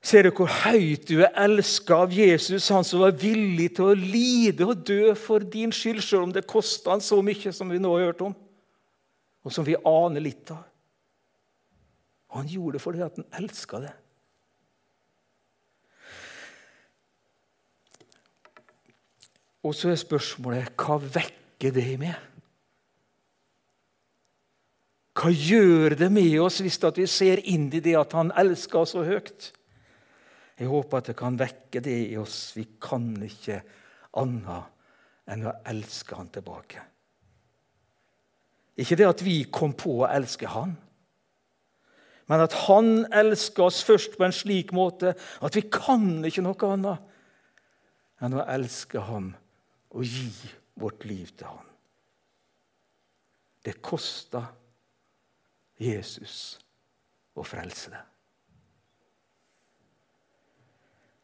Ser 0.00 0.24
du 0.24 0.30
hvor 0.32 0.48
høyt 0.48 1.04
du 1.10 1.18
er 1.20 1.34
elska 1.42 1.98
av 2.06 2.14
Jesus, 2.16 2.70
han 2.72 2.86
som 2.88 3.02
var 3.02 3.18
villig 3.20 3.68
til 3.76 3.90
å 3.90 3.96
lide 3.98 4.64
og 4.64 4.80
dø 4.88 5.12
for 5.18 5.44
din 5.44 5.74
skyld, 5.76 6.00
selv 6.00 6.24
om 6.24 6.32
det 6.32 6.46
kosta 6.48 6.94
han 6.94 7.04
så 7.04 7.20
mye 7.24 7.52
som 7.52 7.68
vi 7.68 7.80
nå 7.82 7.92
har 7.98 8.08
hørt 8.08 8.24
om, 8.24 8.36
og 9.44 9.52
som 9.52 9.66
vi 9.66 9.76
aner 9.76 10.24
litt 10.24 10.54
av. 10.54 10.64
Og 12.30 12.40
han 12.40 12.48
gjorde 12.48 12.78
det 12.78 12.84
fordi 12.84 13.04
han 13.04 13.28
elska 13.42 13.82
det. 13.84 13.92
Og 19.60 19.76
så 19.76 19.92
er 19.92 20.00
spørsmålet 20.00 20.72
hva 20.80 20.96
vekker 20.96 21.74
det 21.76 21.88
med? 22.00 22.16
Hva 25.20 25.28
gjør 25.28 25.98
det 26.00 26.08
med 26.08 26.38
oss 26.40 26.62
hvis 26.64 26.80
vi 26.96 27.04
ser 27.10 27.42
inn 27.44 27.68
i 27.68 27.82
det 27.84 27.98
at 27.98 28.14
han 28.16 28.32
elsker 28.40 28.80
oss 28.80 28.94
så 28.96 29.04
høyt? 29.04 29.50
Jeg 30.60 30.68
håper 30.68 31.00
at 31.00 31.08
det 31.08 31.16
kan 31.16 31.38
vekke 31.40 31.80
det 31.80 31.96
i 32.10 32.16
oss. 32.20 32.52
Vi 32.52 32.66
kan 32.82 33.14
ikke 33.24 33.62
annet 34.20 35.30
enn 35.30 35.46
å 35.48 35.56
elske 35.70 36.18
han 36.18 36.28
tilbake. 36.34 36.82
Ikke 38.80 38.98
det 39.00 39.08
at 39.08 39.24
vi 39.24 39.38
kom 39.52 39.72
på 39.76 40.02
å 40.02 40.08
elske 40.10 40.48
han, 40.52 40.76
men 42.30 42.44
at 42.44 42.54
han 42.68 43.08
elsker 43.10 43.66
oss 43.66 43.80
først 43.82 44.14
på 44.14 44.22
en 44.22 44.34
slik 44.34 44.70
måte 44.76 45.16
at 45.42 45.56
vi 45.56 45.64
kan 45.66 46.20
ikke 46.28 46.44
noe 46.46 46.68
annet 46.68 47.08
enn 48.22 48.36
å 48.38 48.44
elske 48.54 49.02
ham 49.08 49.32
og 49.90 50.06
gi 50.06 50.30
vårt 50.78 51.08
liv 51.10 51.32
til 51.34 51.50
ham. 51.50 51.66
Det 53.66 53.80
kosta 53.82 54.44
Jesus 55.80 56.36
å 57.34 57.42
frelse 57.44 57.90
deg. 57.90 58.09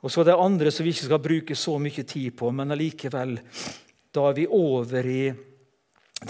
Og 0.07 0.13
så 0.13 0.23
det 0.23 0.37
andre 0.39 0.71
som 0.71 0.87
vi 0.87 0.93
ikke 0.95 1.09
skal 1.09 1.19
bruke 1.19 1.55
så 1.59 1.73
mye 1.83 2.03
tid 2.07 2.31
på, 2.39 2.53
men 2.55 2.71
allikevel 2.71 3.41
Da 4.15 4.29
er 4.31 4.37
vi 4.37 4.45
over 4.47 5.07
i 5.11 5.23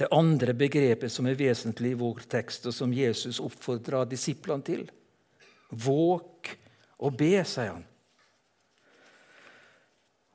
det 0.01 0.07
andre 0.11 0.55
begrepet 0.57 1.13
som 1.13 1.29
er 1.29 1.37
vesentlig 1.37 1.93
i 1.93 1.99
vår 2.01 2.25
tekst, 2.27 2.65
og 2.67 2.75
som 2.75 2.95
Jesus 2.95 3.37
oppfordrer 3.39 4.09
disiplene 4.09 4.65
til. 4.65 4.87
Våk 5.71 6.51
og 7.05 7.19
be, 7.21 7.45
sier 7.45 7.75
han. 7.75 7.85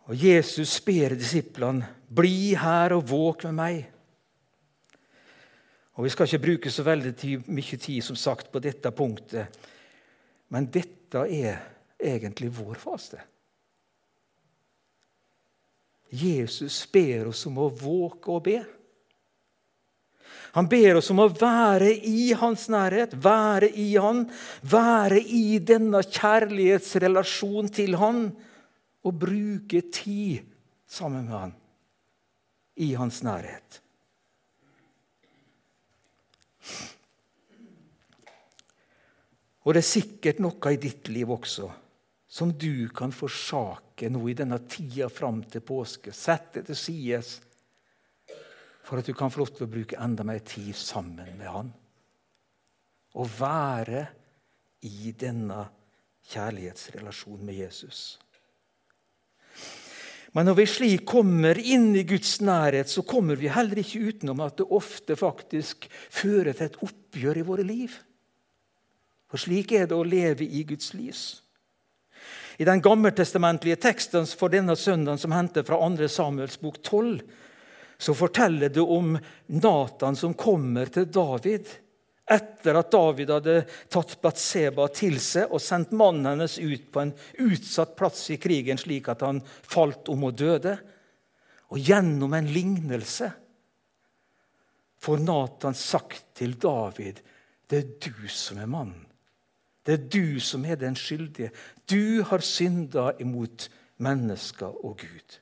Og 0.06 0.16
Jesus 0.22 0.78
ber 0.86 1.18
disiplene 1.18 1.90
bli 2.08 2.54
her 2.62 2.94
og 2.94 3.10
våk 3.10 3.48
med 3.50 3.58
meg. 3.58 3.82
Og 5.98 6.06
Vi 6.06 6.14
skal 6.14 6.30
ikke 6.30 6.46
bruke 6.46 6.72
så 6.72 6.86
veldig 6.86 7.42
mye 7.50 7.82
tid 7.82 8.06
som 8.06 8.16
sagt, 8.16 8.52
på 8.54 8.62
dette 8.62 8.94
punktet, 8.96 9.60
men 10.54 10.70
dette 10.72 11.26
er 11.26 11.60
egentlig 12.00 12.54
vår 12.54 12.78
faste. 12.80 13.31
Jesus 16.12 16.84
ber 16.92 17.30
oss 17.32 17.46
om 17.48 17.60
å 17.64 17.70
våke 17.72 18.32
og 18.34 18.44
be. 18.46 18.60
Han 20.52 20.68
ber 20.68 20.98
oss 21.00 21.08
om 21.14 21.22
å 21.24 21.30
være 21.32 21.94
i 22.08 22.34
hans 22.36 22.66
nærhet, 22.72 23.14
være 23.16 23.70
i 23.80 23.94
han, 23.96 24.26
være 24.68 25.22
i 25.24 25.62
denne 25.64 26.02
kjærlighetsrelasjonen 26.04 27.72
til 27.72 27.96
han, 28.02 28.26
og 29.02 29.16
bruke 29.18 29.80
tid 29.90 30.44
sammen 30.92 31.30
med 31.30 31.38
han 31.38 31.54
i 32.84 32.92
hans 33.00 33.22
nærhet. 33.24 33.80
Og 39.62 39.76
det 39.76 39.82
er 39.84 39.88
sikkert 39.88 40.42
noe 40.42 40.74
i 40.74 40.80
ditt 40.82 41.10
liv 41.14 41.32
også 41.32 41.70
som 42.32 42.54
du 42.56 42.88
kan 42.96 43.12
forsake 43.14 43.91
nå 44.10 44.24
i 44.30 44.34
denne 44.38 44.58
tida 44.66 45.10
fram 45.14 45.44
til 45.46 45.62
påske. 45.62 46.14
Sett 46.16 46.56
det 46.56 46.66
til 46.70 46.80
side 46.80 47.22
for 48.82 48.98
at 48.98 49.06
du 49.06 49.14
kan 49.14 49.32
få 49.32 49.44
lov 49.44 49.54
til 49.54 49.68
å 49.68 49.72
bruke 49.72 50.00
enda 50.02 50.26
mer 50.28 50.42
tid 50.46 50.74
sammen 50.76 51.38
med 51.38 51.48
Han. 51.52 51.70
Og 53.22 53.30
være 53.38 54.08
i 54.88 55.14
denne 55.14 55.62
kjærlighetsrelasjonen 56.32 57.46
med 57.46 57.60
Jesus. 57.62 58.02
Men 60.32 60.48
når 60.48 60.62
vi 60.62 60.68
slik 60.70 61.04
kommer 61.08 61.60
inn 61.60 61.90
i 62.00 62.06
Guds 62.08 62.38
nærhet, 62.40 62.88
så 62.88 63.04
kommer 63.04 63.36
vi 63.36 63.52
heller 63.52 63.82
ikke 63.82 64.00
utenom 64.08 64.40
at 64.46 64.62
det 64.62 64.70
ofte 64.72 65.18
faktisk 65.20 65.90
fører 65.92 66.56
til 66.56 66.70
et 66.70 66.80
oppgjør 66.88 67.42
i 67.42 67.46
våre 67.48 67.66
liv. 67.68 67.98
For 69.28 69.40
slik 69.40 69.76
er 69.76 69.90
det 69.92 69.98
å 69.98 70.08
leve 70.08 70.48
i 70.48 70.64
Guds 70.68 70.94
lys. 70.96 71.42
I 72.58 72.66
den 72.68 72.82
gammeltestamentlige 72.84 73.80
teksten 73.80 74.26
for 74.38 74.52
denne 74.52 74.76
søndagen 74.76 75.22
som 75.22 75.36
henter 75.36 75.64
fra 75.68 75.80
2. 75.80 76.08
Samuels 76.12 76.60
bok 76.60 76.82
12, 76.82 77.22
så 78.02 78.16
forteller 78.18 78.74
det 78.74 78.82
om 78.82 79.14
Natan 79.62 80.18
som 80.18 80.34
kommer 80.34 80.90
til 80.92 81.08
David 81.12 81.70
etter 82.32 82.78
at 82.80 82.92
David 82.94 83.32
hadde 83.34 83.56
tatt 83.92 84.16
Batseba 84.24 84.88
til 84.96 85.18
seg 85.22 85.52
og 85.52 85.62
sendt 85.64 85.92
mannen 85.98 86.30
hennes 86.30 86.58
ut 86.62 86.88
på 86.94 87.04
en 87.04 87.14
utsatt 87.44 87.94
plass 88.00 88.24
i 88.32 88.40
krigen, 88.42 88.80
slik 88.80 89.10
at 89.12 89.26
han 89.26 89.42
falt 89.44 90.10
om 90.12 90.30
og 90.30 90.38
døde. 90.40 90.78
Og 91.72 91.80
gjennom 91.80 92.34
en 92.36 92.50
lignelse 92.52 93.30
får 95.02 95.24
Natan 95.26 95.78
sagt 95.78 96.32
til 96.40 96.58
David 96.62 97.22
det 97.72 97.80
er 97.80 97.92
du 98.04 98.28
som 98.28 98.60
er 98.60 98.68
mannen. 98.68 99.11
Det 99.86 99.94
er 99.94 100.10
du 100.14 100.40
som 100.40 100.66
er 100.66 100.78
den 100.78 100.96
skyldige. 100.96 101.52
Du 101.90 102.22
har 102.24 102.44
synda 102.46 103.12
imot 103.20 103.70
mennesker 103.98 104.86
og 104.86 105.00
Gud. 105.02 105.40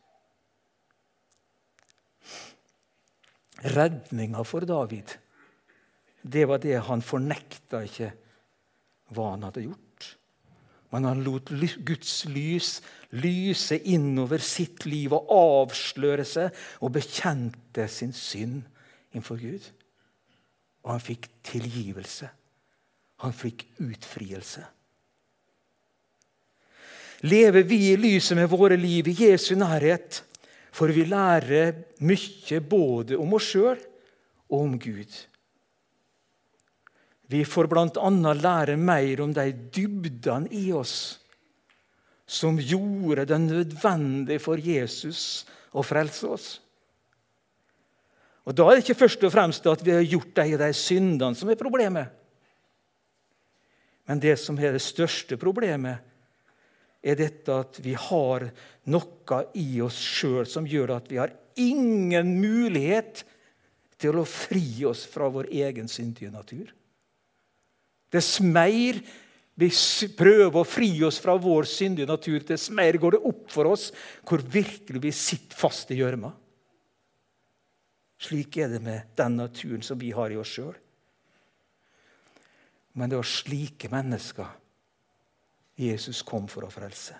Redninga 3.60 4.45
for 4.47 4.63
David, 4.63 5.17
det 6.23 6.47
var 6.47 6.62
det 6.63 6.78
han 6.88 7.04
fornekta 7.04 7.84
ikke 7.84 8.13
hva 9.12 9.34
han 9.34 9.43
hadde 9.43 9.65
gjort. 9.65 10.08
Men 10.89 11.06
han 11.06 11.23
lot 11.25 11.52
Guds 11.86 12.23
lys 12.32 12.80
lyse 13.12 13.78
innover 13.78 14.41
sitt 14.41 14.86
liv 14.89 15.13
og 15.13 15.30
avsløre 15.34 16.25
seg 16.25 16.56
og 16.82 16.95
bekjente 16.97 17.86
sin 17.91 18.13
synd 18.15 18.63
innenfor 19.12 19.41
Gud. 19.41 19.69
Og 20.86 20.95
han 20.95 21.04
fikk 21.04 21.30
tilgivelse. 21.45 22.30
Han 23.23 23.36
fikk 23.36 23.65
utfrielse. 23.84 24.63
Lever 27.27 27.65
vi 27.67 27.79
i 27.89 27.97
lyset 27.99 28.38
med 28.39 28.47
våre 28.51 28.77
liv 28.79 29.10
i 29.12 29.15
Jesu 29.25 29.55
nærhet, 29.60 30.21
får 30.71 30.93
vi 30.95 31.03
lære 31.10 31.63
mye 32.08 32.60
både 32.63 33.17
om 33.19 33.34
oss 33.36 33.49
sjøl 33.51 33.79
og 34.49 34.60
om 34.62 34.77
Gud. 34.79 35.17
Vi 37.29 37.43
får 37.45 37.67
bl.a. 37.69 38.10
lære 38.34 38.77
mer 38.79 39.21
om 39.21 39.34
de 39.36 39.51
dybdene 39.51 40.49
i 40.55 40.69
oss 40.73 41.19
som 42.29 42.60
gjorde 42.62 43.25
det 43.25 43.39
nødvendig 43.41 44.38
for 44.41 44.62
Jesus 44.62 45.45
å 45.73 45.84
frelse 45.86 46.29
oss. 46.29 46.47
Og 48.45 48.55
Da 48.55 48.65
er 48.65 48.77
det 48.77 48.86
ikke 48.86 49.01
først 49.03 49.23
og 49.25 49.34
fremst 49.34 49.65
at 49.69 49.82
vi 49.86 49.93
har 49.93 50.05
gjort 50.05 50.34
de 50.38 50.58
de 50.58 50.69
syndene 50.73 51.38
som 51.38 51.49
er 51.49 51.60
problemet. 51.60 52.18
Men 54.10 54.22
det 54.24 54.39
som 54.41 54.58
er 54.58 54.74
det 54.74 54.82
største 54.82 55.38
problemet, 55.38 56.02
er 57.00 57.15
dette 57.15 57.54
at 57.54 57.78
vi 57.80 57.93
har 57.95 58.50
noe 58.91 59.38
i 59.56 59.80
oss 59.86 60.00
sjøl 60.02 60.50
som 60.50 60.67
gjør 60.67 60.98
at 60.98 61.08
vi 61.12 61.19
har 61.22 61.32
ingen 61.60 62.34
mulighet 62.41 63.24
til 64.00 64.19
å 64.19 64.26
fri 64.28 64.82
oss 64.88 65.06
fra 65.08 65.30
vår 65.32 65.52
egen 65.62 65.88
syndige 65.91 66.32
natur. 66.34 66.74
Dess 68.10 68.39
mer 68.41 69.00
vi 69.60 69.69
prøver 70.17 70.58
å 70.62 70.67
fri 70.67 70.89
oss 71.04 71.19
fra 71.19 71.36
vår 71.39 71.67
syndige 71.67 72.08
natur, 72.10 72.39
dess 72.48 72.69
mer 72.72 72.95
går 72.98 73.17
det 73.17 73.26
opp 73.28 73.50
for 73.52 73.69
oss 73.69 73.89
hvor 74.28 74.41
virkelig 74.41 75.02
vi 75.04 75.12
sitter 75.15 75.60
fast 75.60 75.91
i 75.91 76.00
gjørma. 76.00 76.32
Slik 78.19 78.58
er 78.60 78.72
det 78.72 78.80
med 78.84 79.12
den 79.19 79.38
naturen 79.39 79.84
som 79.86 80.00
vi 80.00 80.13
har 80.15 80.32
i 80.32 80.39
oss 80.39 80.58
sjøl. 80.58 80.74
Men 82.93 83.10
det 83.10 83.19
var 83.19 83.28
slike 83.28 83.89
mennesker 83.91 84.47
Jesus 85.80 86.21
kom 86.28 86.47
for 86.52 86.67
å 86.67 86.71
frelse. 86.73 87.15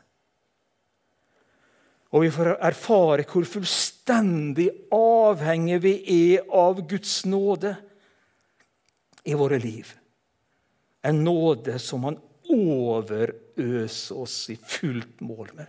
Og 2.10 2.25
vi 2.25 2.32
får 2.34 2.55
erfare 2.58 3.25
hvor 3.29 3.45
fullstendig 3.45 4.67
avhengige 4.95 5.84
vi 5.84 5.93
er 6.34 6.47
av 6.58 6.82
Guds 6.89 7.21
nåde 7.29 7.75
i 9.29 9.36
våre 9.38 9.60
liv. 9.62 9.91
En 11.05 11.21
nåde 11.23 11.77
som 11.79 12.03
Han 12.03 12.17
overøser 12.49 14.17
oss 14.17 14.49
i 14.49 14.58
fullt 14.58 15.21
mål 15.21 15.53
med. 15.53 15.67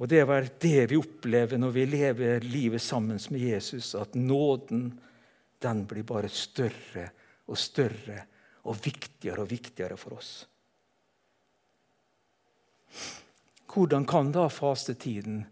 Og 0.00 0.08
Det 0.08 0.20
er 0.20 0.50
det 0.60 0.90
vi 0.92 0.96
opplever 0.96 1.58
når 1.60 1.72
vi 1.74 1.84
lever 1.84 2.44
livet 2.44 2.80
sammen 2.80 3.18
med 3.30 3.40
Jesus, 3.40 3.94
at 3.94 4.14
nåden 4.14 5.00
den 5.60 5.84
blir 5.86 6.06
bare 6.08 6.28
større 6.32 7.10
og 7.50 7.58
større 7.58 8.22
og 8.68 8.78
viktigere 8.80 9.44
og 9.44 9.50
viktigere 9.50 9.96
for 10.00 10.16
oss. 10.16 10.30
Hvordan 13.70 14.06
kan 14.08 14.32
da 14.34 14.48
fastetiden 14.50 15.42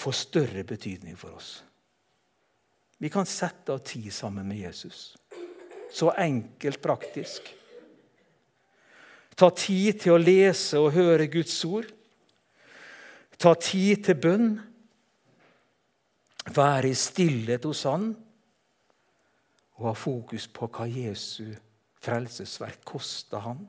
få 0.00 0.12
større 0.16 0.64
betydning 0.64 1.18
for 1.18 1.36
oss? 1.36 1.50
Vi 2.98 3.08
kan 3.12 3.28
sette 3.28 3.72
av 3.72 3.84
tid 3.84 4.10
sammen 4.12 4.48
med 4.48 4.58
Jesus. 4.58 5.16
Så 5.92 6.10
enkelt 6.10 6.80
praktisk. 6.82 7.46
Ta 9.36 9.48
tid 9.56 10.00
til 10.02 10.16
å 10.16 10.20
lese 10.20 10.80
og 10.80 10.92
høre 10.96 11.30
Guds 11.32 11.54
ord. 11.64 11.86
Ta 13.40 13.54
tid 13.56 14.04
til 14.04 14.18
bønn. 14.20 14.50
Være 16.50 16.90
i 16.90 16.98
stillhet 16.98 17.64
hos 17.68 17.84
Han 17.88 18.10
og 19.80 19.88
ha 19.88 19.96
fokus 19.96 20.46
på 20.52 20.68
hva 20.68 20.86
Jesu 20.92 21.54
frelsesverk 22.00 22.82
kosta 22.84 23.40
ham. 23.44 23.60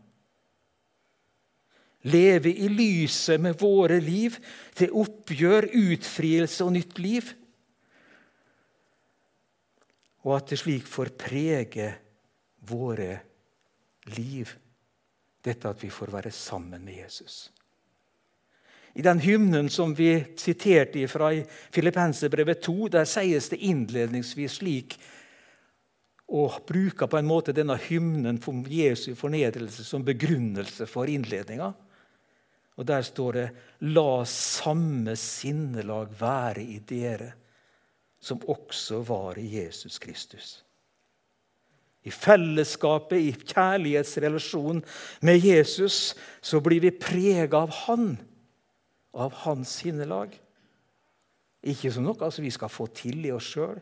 Leve 2.12 2.52
i 2.52 2.68
lyset 2.72 3.40
med 3.40 3.60
våre 3.62 4.00
liv 4.02 4.36
til 4.76 4.94
oppgjør, 4.98 5.70
utfrielse 5.78 6.66
og 6.66 6.74
nytt 6.76 7.00
liv. 7.00 7.30
Og 10.26 10.36
at 10.36 10.52
det 10.52 10.60
slik 10.62 10.90
får 10.90 11.14
prege 11.18 11.88
våre 12.70 13.14
liv, 14.18 14.50
dette 15.46 15.70
at 15.70 15.82
vi 15.82 15.90
får 15.94 16.12
være 16.14 16.34
sammen 16.34 16.84
med 16.84 17.04
Jesus. 17.04 17.52
I 18.94 19.06
den 19.06 19.22
hymnen 19.24 19.70
som 19.72 19.94
vi 19.96 20.18
siterte 20.36 21.08
fra 21.08 21.32
i 21.34 21.46
Filippenserbrevet 21.72 22.60
2, 22.66 22.90
der 22.92 23.08
sies 23.08 23.48
det 23.54 23.62
innledningsvis 23.64 24.60
slik 24.60 24.98
og 26.32 26.62
bruker 26.68 27.10
på 27.12 27.20
en 27.20 27.28
måte 27.28 27.54
denne 27.56 27.76
hymnen 27.90 28.40
for 28.40 28.68
Jesu 28.72 29.12
fornedrelse 29.20 29.84
som 29.84 30.06
begrunnelse 30.08 30.88
for 30.88 31.10
innledninga. 31.12 31.74
Og 32.78 32.88
Der 32.88 33.02
står 33.02 33.32
det 33.32 33.50
'La 33.82 34.24
samme 34.26 35.16
sinnelag 35.16 36.08
være 36.22 36.64
i 36.64 36.80
dere', 36.80 37.34
som 38.20 38.42
også 38.48 39.04
var 39.04 39.38
i 39.38 39.62
Jesus 39.62 40.00
Kristus. 40.00 40.64
I 42.04 42.10
fellesskapet, 42.10 43.18
i 43.18 43.32
kjærlighetsrelasjon 43.32 44.84
med 45.22 45.38
Jesus, 45.46 46.16
så 46.42 46.60
blir 46.60 46.80
vi 46.82 46.92
prega 46.92 47.58
av 47.58 47.70
Han, 47.70 48.18
av 49.14 49.32
Hans 49.34 49.70
sinnelag. 49.70 50.40
Ikke 51.64 51.92
som 51.92 52.04
noe 52.04 52.18
altså 52.26 52.42
vi 52.42 52.50
skal 52.50 52.70
få 52.70 52.88
til 52.88 53.26
i 53.26 53.32
oss 53.32 53.52
sjøl, 53.54 53.78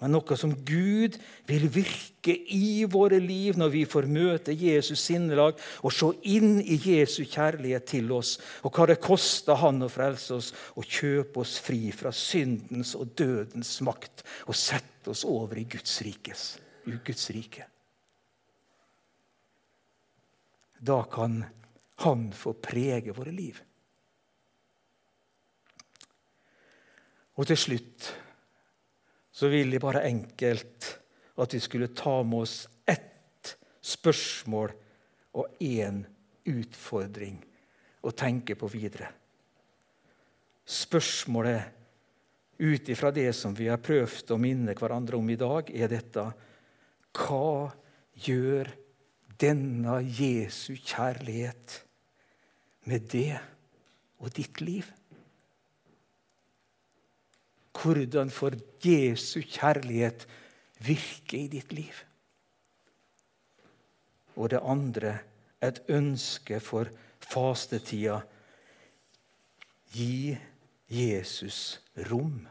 men 0.00 0.14
noe 0.14 0.36
som 0.38 0.52
Gud 0.64 1.18
vil 1.48 1.66
virke 1.72 2.32
i 2.32 2.86
våre 2.88 3.18
liv 3.20 3.58
når 3.60 3.72
vi 3.74 3.82
får 3.88 4.08
møte 4.08 4.54
Jesus 4.56 5.02
sinnelag 5.04 5.60
og 5.84 5.92
se 5.92 6.08
inn 6.32 6.56
i 6.60 6.78
Jesu 6.80 7.26
kjærlighet 7.28 7.84
til 7.92 8.08
oss, 8.16 8.38
og 8.64 8.72
hva 8.72 8.88
det 8.88 9.00
kosta 9.04 9.58
Han 9.60 9.84
å 9.84 9.90
frelse 9.92 10.38
oss 10.38 10.48
og 10.72 10.88
kjøpe 10.88 11.42
oss 11.44 11.58
fri 11.60 11.90
fra 11.92 12.12
syndens 12.16 12.94
og 12.96 13.12
dødens 13.20 13.74
makt 13.84 14.24
og 14.46 14.56
sette 14.56 15.12
oss 15.12 15.26
over 15.28 15.60
i 15.60 15.66
Guds, 15.68 16.00
rikes, 16.06 16.46
i 16.88 16.96
Guds 17.04 17.28
rike. 17.36 17.68
Da 20.80 21.02
kan 21.12 21.42
Han 22.00 22.30
få 22.32 22.54
prege 22.56 23.12
våre 23.12 23.32
liv. 23.36 23.60
Og 27.36 27.44
til 27.48 27.60
slutt 27.60 28.08
så 29.40 29.48
ville 29.48 29.78
jeg 29.78 29.80
bare 29.80 30.04
enkelt 30.04 30.86
at 31.40 31.54
vi 31.56 31.60
skulle 31.64 31.94
ta 31.96 32.18
med 32.28 32.42
oss 32.44 32.68
ett 32.84 33.54
spørsmål 33.80 34.74
og 35.40 35.62
én 35.64 36.02
utfordring 36.50 37.38
å 38.04 38.12
tenke 38.12 38.56
på 38.60 38.68
videre. 38.68 39.08
Spørsmålet 40.68 42.60
ut 42.60 42.92
ifra 42.92 43.08
det 43.16 43.30
som 43.32 43.56
vi 43.56 43.70
har 43.72 43.80
prøvd 43.80 44.34
å 44.34 44.40
minne 44.40 44.76
hverandre 44.76 45.16
om 45.16 45.32
i 45.32 45.40
dag, 45.40 45.72
er 45.72 45.88
dette 45.88 46.26
Hva 47.16 47.72
gjør 48.20 48.68
denne 49.40 50.02
Jesu 50.04 50.76
kjærlighet 50.76 51.80
med 52.92 53.08
det 53.08 53.40
og 54.20 54.28
ditt 54.36 54.60
liv? 54.60 54.84
Hvordan 57.72 58.30
får 58.30 58.58
Jesu 58.84 59.40
kjærlighet 59.40 60.26
virke 60.78 61.38
i 61.38 61.48
ditt 61.48 61.72
liv? 61.72 61.94
Og 64.36 64.50
det 64.50 64.60
andre 64.62 65.18
et 65.62 65.82
ønske 65.88 66.60
for 66.60 66.90
fastetida. 67.20 68.20
Gi 69.92 70.38
Jesus 70.90 71.80
rom 72.10 72.46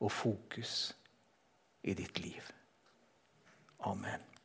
og 0.00 0.12
fokus 0.12 0.94
i 1.82 1.94
ditt 1.94 2.18
liv. 2.22 2.42
Amen. 3.86 4.37